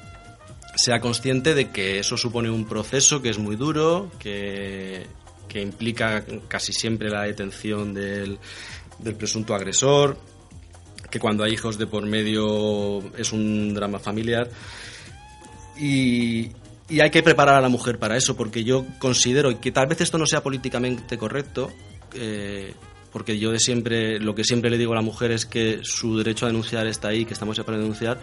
[0.75, 5.05] sea consciente de que eso supone un proceso que es muy duro, que,
[5.47, 8.39] que implica casi siempre la detención del,
[8.99, 10.17] del presunto agresor,
[11.11, 14.49] que cuando hay hijos de por medio es un drama familiar.
[15.79, 16.51] Y,
[17.01, 20.17] hay que preparar a la mujer para eso, porque yo considero que tal vez esto
[20.17, 21.71] no sea políticamente correcto,
[22.13, 22.73] eh,
[23.11, 26.17] porque yo de siempre, lo que siempre le digo a la mujer es que su
[26.17, 28.19] derecho a denunciar está ahí, que estamos ya para denunciar.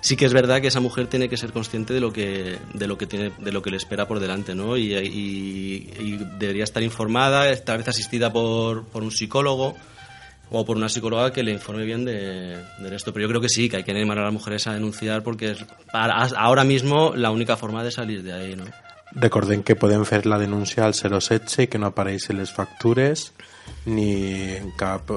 [0.00, 2.86] Sí que es verdad que esa mujer tiene que ser consciente de lo que, de
[2.86, 4.76] lo que tiene, de lo que le espera por delante, ¿no?
[4.76, 9.74] Y, y- y debería estar informada, tal vez asistida por, por un psicólogo
[10.50, 13.12] o por una psicóloga que le informe bien de, de esto.
[13.12, 15.52] Pero yo creo que sí, que hay que animar a las mujeres a denunciar porque
[15.52, 18.64] es para- ahora mismo la única forma de salir de ahí, ¿no?
[19.16, 23.32] Recordem que podem fer la denúncia al 016 i que no apareixen les factures
[23.86, 24.24] ni
[24.56, 25.10] en cap...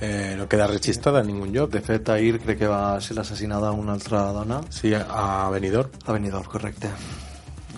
[0.00, 1.72] Eh, no queda registrada en ningún lloc.
[1.72, 4.60] De fet, ahir crec que va ser assassinada una altra dona.
[4.70, 5.90] Sí, a Benidorm.
[6.06, 6.86] A Benidorm, correcte.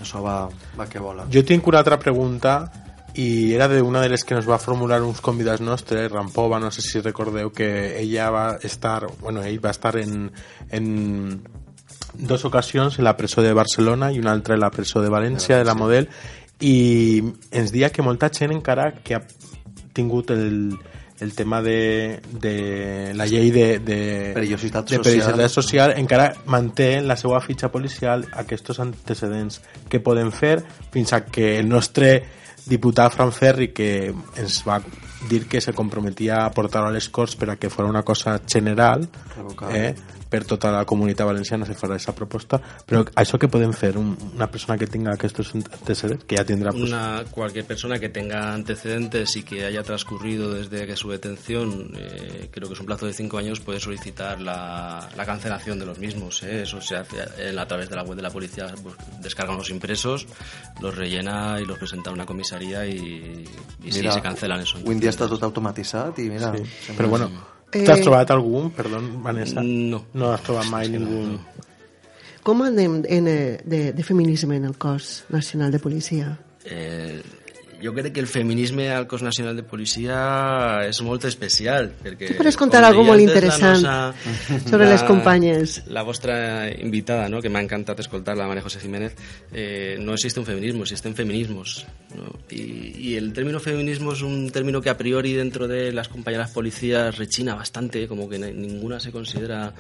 [0.03, 0.49] Això va,
[0.79, 1.25] va que vola.
[1.33, 2.71] Jo tinc una altra pregunta
[3.15, 6.83] i era d'una de les que nos va formular uns convidats nostres, Rampova, no sé
[6.83, 10.31] si recordeu que ella va estar, bueno, ell va estar en,
[10.71, 11.43] en
[12.15, 15.59] dos ocasions en la presó de Barcelona i una altra en la presó de València,
[15.59, 16.09] de la Model,
[16.61, 19.23] i ens dia que molta gent encara que ha
[19.97, 20.77] tingut el,
[21.21, 25.05] el tema de, de la llei de, de Perillositat de social.
[25.05, 30.61] perillositat social encara manté en la seva fitxa policial aquests antecedents que poden fer
[30.93, 32.23] fins a que el nostre
[32.67, 34.81] diputat Fran Ferri que ens va
[35.29, 38.41] dir que se comprometia a portar a les Corts per a que fos una cosa
[38.47, 39.07] general
[39.71, 39.95] eh,
[40.31, 44.13] per tota la comunitat valenciana se farà aquesta proposta però això que podem fer un,
[44.37, 48.55] una persona que tinga aquests antecedents que ja tindrà pues, Una, cualquier persona que tenga
[48.55, 53.07] antecedentes y que haya transcurrido desde que su detención, eh, creo que es un plazo
[53.07, 56.43] de cinco años, puede solicitar la, la cancelación de los mismos.
[56.43, 56.63] ¿eh?
[56.63, 58.67] Eso se hace en- a través de la web de la policía.
[58.83, 60.27] pues, descargan los impresos,
[60.81, 63.45] los rellena y los presenta a una comisaría y,
[63.83, 64.79] y sí, se cancelan eso.
[64.79, 66.53] Avui en dia està tot automatitzat i mira...
[66.55, 66.95] Sí.
[66.97, 67.29] Però bueno,
[67.73, 69.63] Eh, t'has trobat algun, perdó, Vanessa?
[69.63, 70.05] No.
[70.15, 71.39] No has trobat mai ningú...
[72.43, 76.39] Com anem en, eh, de, de feminisme en el cos nacional de policia?
[76.65, 77.21] Eh,
[77.83, 82.37] jo crec que el feminisme al cos nacional de policia és molt especial perquè Tu
[82.37, 84.15] podries contar deia molt la interessant nosa-
[84.69, 85.83] sobre la- les companyes.
[85.87, 87.41] la vostra invitada, ¿no?
[87.41, 89.15] que m'ha encantat escoltar-la, María José Jiménez,
[89.53, 91.87] eh, no existe un feminismo, existen feminismos.
[92.15, 92.33] ¿no?
[92.51, 96.51] Y, y el término feminismo es un término que a priori dentro de las compañeras
[96.51, 99.73] policías rechina bastante, como que ni- ninguna se considera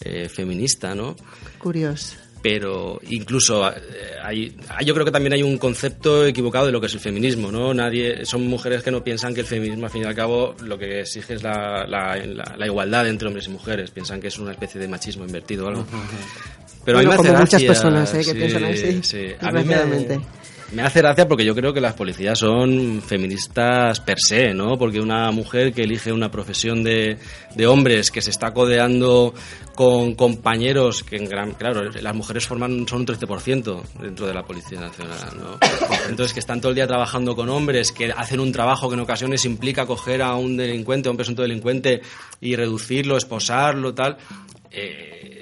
[0.00, 1.16] eh, feminista, ¿no?
[1.58, 2.16] Curiós.
[2.42, 3.74] Pero incluso eh,
[4.22, 7.00] hay, hay- yo creo que también hay un concepto equivocado de lo que es el
[7.00, 7.74] feminismo, ¿no?
[7.74, 10.78] Nadie, son mujeres que no piensan que el feminismo, al fin y al cabo, lo
[10.78, 13.90] que exige es la, la- la- la igualdad entre hombres y mujeres.
[13.90, 15.86] Piensan que es una especie de machismo invertido o algo.
[16.84, 18.18] Pero a mí Bueno, me muchas personas, ¿eh?
[18.18, 19.00] que sí, piensan así.
[19.02, 19.26] sí.
[19.40, 20.20] A mí me.
[20.72, 24.76] Me hace gracia porque yo creo que las policías son feministas per se, ¿no?
[24.76, 27.18] Porque una mujer que elige una profesión de,
[27.54, 29.34] de hombres que se está codeando
[29.74, 31.52] con compañeros que en gran...
[31.52, 35.58] Claro, las mujeres forman son un 13% dentro de la Policía Nacional, ¿no?
[36.08, 39.00] Entonces que están todo el día trabajando con hombres que hacen un trabajo que en
[39.00, 42.02] ocasiones implica coger a un delincuente, a un presunto delincuente
[42.40, 44.18] y reducirlo, esposarlo, tal...
[44.70, 45.37] Eh,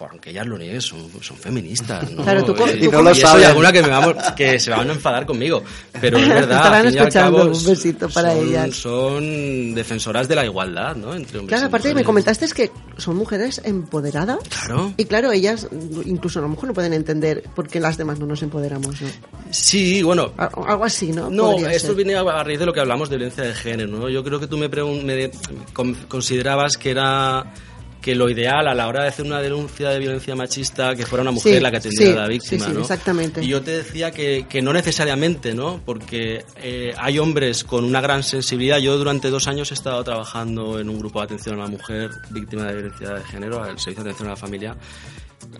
[0.00, 2.22] es- por aunque ellas lo nieguen, son, son feministas, ¿no?
[2.22, 2.54] Claro, tú y,
[2.88, 5.62] tú co- y eso hay alguna que, me vamos, que se van a enfadar conmigo.
[6.00, 8.76] Pero es verdad, Estarán al fin y al escuchando, cabo, un besito para son, ellas.
[8.76, 11.14] son defensoras de la igualdad, ¿no?
[11.14, 12.06] Entre hombres Claro, y aparte me mujeres.
[12.06, 14.38] comentaste es que son mujeres empoderadas.
[14.48, 14.92] Claro.
[14.96, 15.68] Y claro, ellas
[16.04, 19.08] incluso a lo mejor no pueden entender por qué las demás no nos empoderamos, ¿no?
[19.50, 20.32] Sí, bueno.
[20.38, 21.28] Algo así, ¿no?
[21.30, 21.96] No, Podría esto ser.
[21.96, 24.08] viene a raíz de lo que hablamos de violencia de género, ¿no?
[24.08, 25.30] Yo creo que tú me, me
[25.72, 27.52] con- considerabas que era
[28.00, 31.22] que lo ideal a la hora de hacer una denuncia de violencia machista que fuera
[31.22, 32.80] una mujer Sí, la que atendiera sí, a la víctima, sí, sí, ¿no?
[32.80, 33.44] exactamente.
[33.44, 35.80] Y yo te decía que, que no necesariamente, ¿no?
[35.84, 38.78] Porque eh, hay hombres con una gran sensibilidad.
[38.78, 42.10] Yo durante dos años he estado trabajando en un grupo de atención a la mujer
[42.30, 44.76] víctima de violencia de género, el Servicio de Atención a la Familia.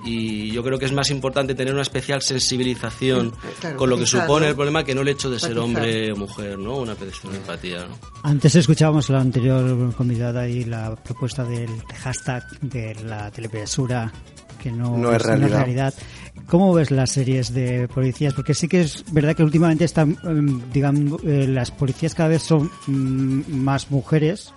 [0.04, 4.02] Y yo creo que es más importante tener una especial sensibilización Claro, con lo que
[4.02, 4.50] empatizar, supone ¿no?
[4.50, 6.76] el problema que no el hecho de ser hombre o mujer, ¿no?
[6.76, 7.98] Una petición de empatía, ¿no?
[8.22, 11.70] Antes escuchábamos la anterior convidada y la propuesta del
[12.02, 14.12] hashtag de la telepresura
[14.62, 15.94] que no, No es realidad.
[16.46, 18.34] ¿Cómo ves las series de policías?
[18.34, 22.42] Porque sí que es verdad que últimamente están, em, digamos, eh, las policías cada vez
[22.42, 24.52] son mm, más mujeres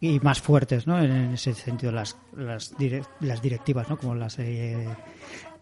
[0.00, 0.98] y más fuertes, ¿no?
[1.02, 3.96] En ese sentido, las, las, dire- las directivas, ¿no?
[3.98, 4.88] Como la serie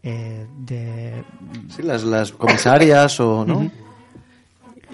[0.03, 1.25] eh, de...
[1.69, 3.59] Sí, las, las comisarias o, ¿no?
[3.59, 3.71] Ujú.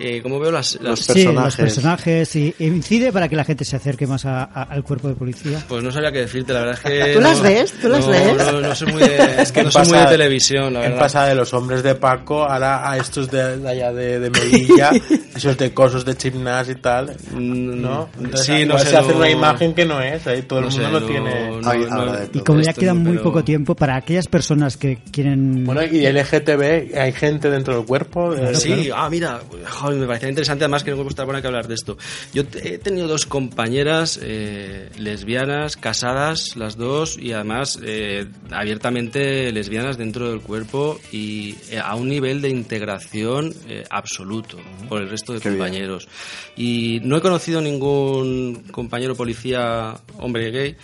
[0.02, 3.76] Eh, como veo las, las Sí, los personajes y incide para que la gente se
[3.76, 5.62] acerque más a- a- al cuerpo de policía.
[5.68, 7.12] Pues no sabría qué decirte, la verdad es que...
[7.14, 7.72] ¿Tú las no- ves?
[7.82, 8.36] ¿Tú las no, ves?
[8.38, 10.98] No, no soy muy de, es que no soy muy de televisión, la verdad.
[10.98, 14.90] pasada de los hombres de Paco, ahora a estos de, de allá de, de Melilla,
[15.36, 18.08] esos de cosos de gimnasio y tal, ¿no?
[18.18, 20.66] Entonces, sí, no sé, se hace no- una imagen que no es, ahí todo no
[20.68, 21.60] el sé, mundo no- lo tiene.
[21.60, 21.84] no- Ay,
[22.32, 25.64] Y como ya queda muy poco tiempo, para aquellas personas que quieren...
[25.64, 28.34] Bueno, y LGTB, hay gente dentro del cuerpo.
[28.54, 31.68] Sí, ah, mira, joder, me parecía interesante además que no me gusta poner que hablar
[31.68, 31.96] de esto.
[32.32, 39.96] Yo he tenido dos compañeras eh, lesbianas, casadas las dos y además eh, abiertamente lesbianas
[39.96, 45.32] dentro del cuerpo y eh, a un nivel de integración eh, absoluto por el resto
[45.32, 46.08] de compañeros.
[46.56, 50.76] Y no he conocido ningún compañero policía hombre gay.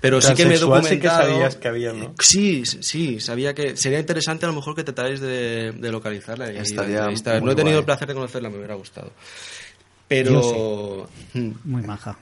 [0.00, 1.32] Pero sí que me he Transexual sí que documentado.
[1.32, 2.14] sabías que había, ¿no?
[2.18, 6.52] Sí, sí, sabía que sería interesante a lo mejor que tratarais de, de localizarla.
[6.52, 7.40] y Estaría entrevistar.
[7.40, 7.80] muy no he tenido guay.
[7.80, 9.12] el placer de conocerla, me hubiera gustado.
[10.10, 11.06] Pero...
[11.62, 12.18] Muy maja.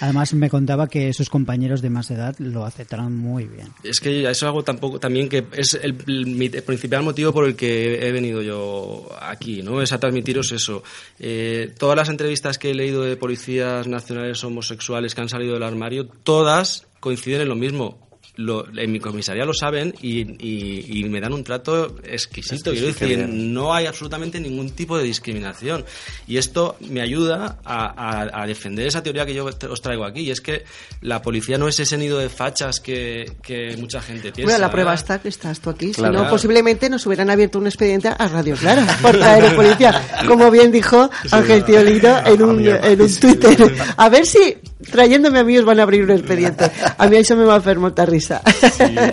[0.00, 3.68] Además me contaba que sus compañeros de más edad lo aceptaron muy bien.
[3.84, 8.08] Es que eso es algo tampoco también que es el, principal motivo por el que
[8.08, 9.82] he venido yo aquí, ¿no?
[9.82, 10.82] Es a transmitiros eso.
[11.18, 15.64] Eh, todas las entrevistas que he leído de policías nacionales homosexuales que han salido del
[15.64, 18.01] armario, todas coinciden en lo mismo.
[18.36, 22.70] Lo- en mi comisaría lo saben y, y- y me dan un trato exquisito.
[22.72, 25.84] Quiero decir, no hay absolutamente ningún tipo de discriminación.
[26.26, 30.04] Y esto me ayuda a, a- a defender esa teoría que yo te- os traigo
[30.06, 30.20] aquí.
[30.20, 30.64] Y es que
[31.02, 34.44] la policía no es ese nido de fachas que, que mucha gente piensa.
[34.50, 35.02] Bueno, la prueba ¿verdad?
[35.02, 35.92] está que estás tú aquí.
[35.92, 36.18] Claro.
[36.18, 40.02] Si no, posiblemente nos hubieran abierto un expediente a Radio Clara por traer policía.
[40.26, 43.74] Como bien dijo Ángel Tiolino en un, en un Twitter.
[43.98, 44.56] A ver si
[44.90, 46.70] trayéndome a mí os van a abrir un expediente.
[46.98, 48.42] A mí eso me va a hacer mucha risa.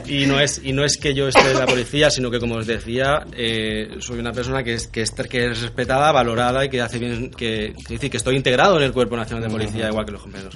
[0.05, 2.55] Y no es y no es que yo esté en la policía, sino que como
[2.55, 6.69] os decía, eh, soy una persona que es, que es que es respetada, valorada y
[6.69, 9.87] que hace bien que, que decir que estoy integrado en el cuerpo nacional de policía
[9.89, 10.55] igual que los compañeros.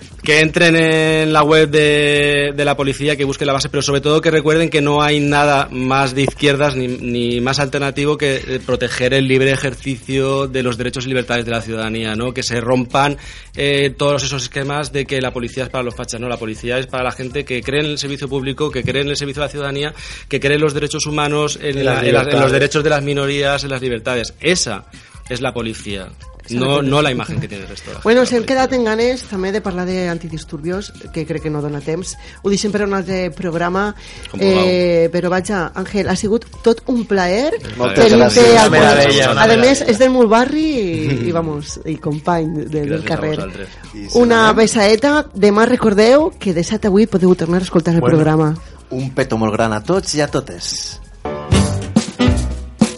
[0.23, 4.01] que entren en la web de, de la policía, que busquen la base, pero sobre
[4.01, 8.35] todo que recuerden que no hay nada más de izquierdas ni, ni más alternativo que
[8.35, 12.33] eh, proteger el libre ejercicio de los derechos y libertades de la ciudadanía, ¿no?
[12.33, 13.17] Que se rompan
[13.55, 16.77] eh, todos esos esquemas de que la policía es para los fachas, no, la policía
[16.77, 19.41] es para la gente que cree en el servicio público, que cree en el servicio
[19.41, 19.93] de la ciudadanía,
[20.29, 22.83] que cree en los derechos humanos, en, En la- las en las- en los derechos
[22.83, 24.33] de las minorías, en las libertades.
[24.39, 24.85] Esa
[25.29, 26.09] es la policía.
[26.49, 29.61] No, no la imagen que tiene el resto Bueno, s'hem quedat en ganes també de
[29.61, 32.15] parlar d'antidisturbios, que crec que no dona temps.
[32.41, 33.93] Ho deixem per un altre programa,
[34.39, 39.27] eh, però vaja, Àngel, ha sigut tot un plaer Moltes tenir-te gràcies.
[39.27, 43.07] al A més, és del meu barri i, i vamos, i company de, del Gràcies
[43.07, 43.67] carrer.
[44.15, 45.27] Una besaeta.
[45.35, 48.15] Demà recordeu que de 7 a 8 podeu tornar a escoltar el Bueno.
[48.17, 48.55] programa.
[48.91, 50.99] Un peto molt gran a tots i a totes.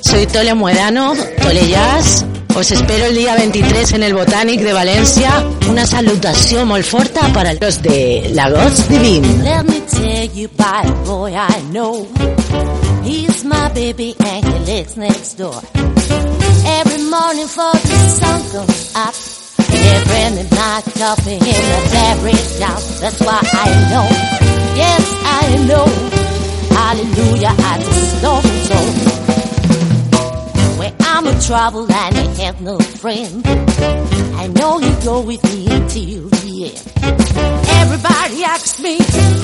[0.02, 2.26] Soy Tole Muedano, Tole Jazz.
[2.56, 5.44] Os espero el día 23 en el Botanic de Valencia.
[5.70, 9.44] Una salutación muy fuerte para los de Lagos Divin.
[9.44, 12.08] Let me tell you about a boy I know.
[13.04, 15.62] He's my baby and he lives next door.
[16.66, 19.16] Every morning for the sun comes up.
[19.74, 22.82] Every midnight coffee in the dairy down.
[23.02, 24.08] That's why I know.
[24.78, 25.86] Yes, I know.
[26.70, 29.23] Hallelujah, I just love him so.
[30.84, 33.42] When I'm in trouble and I have no friend,
[34.36, 36.84] I know he'll go with me until the end.
[37.80, 38.98] Everybody asks me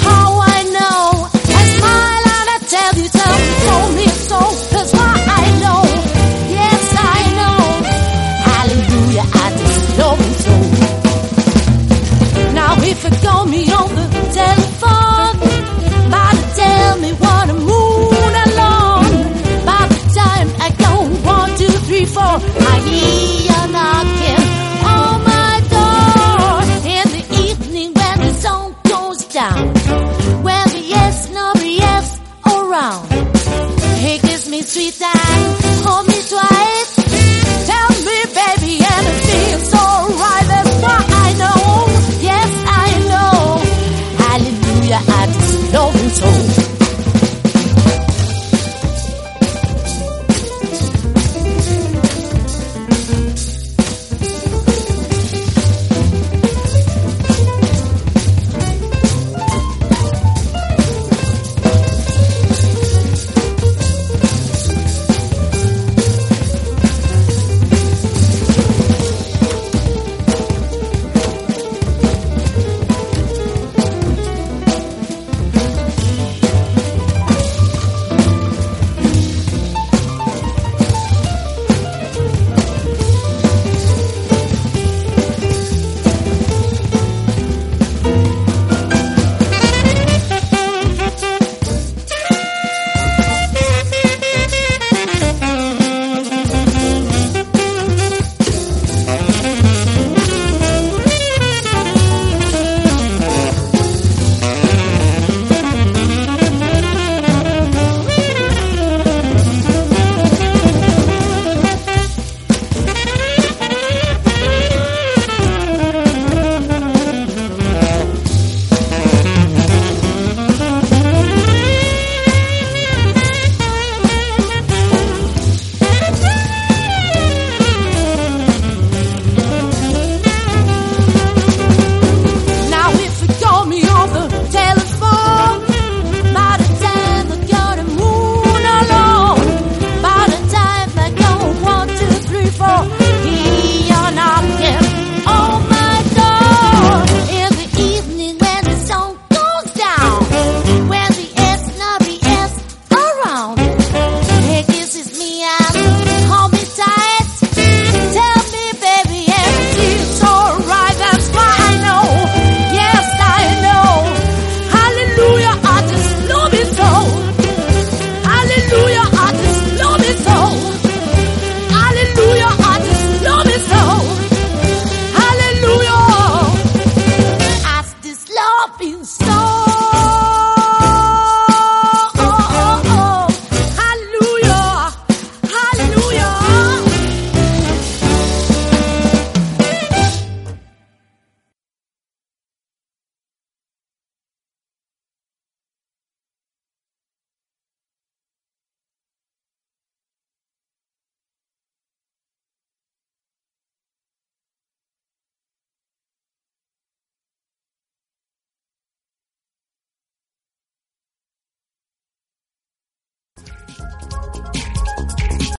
[0.03, 1.29] how I know.
[1.31, 3.07] I smile and I tell you.
[3.69, 4.09] Told me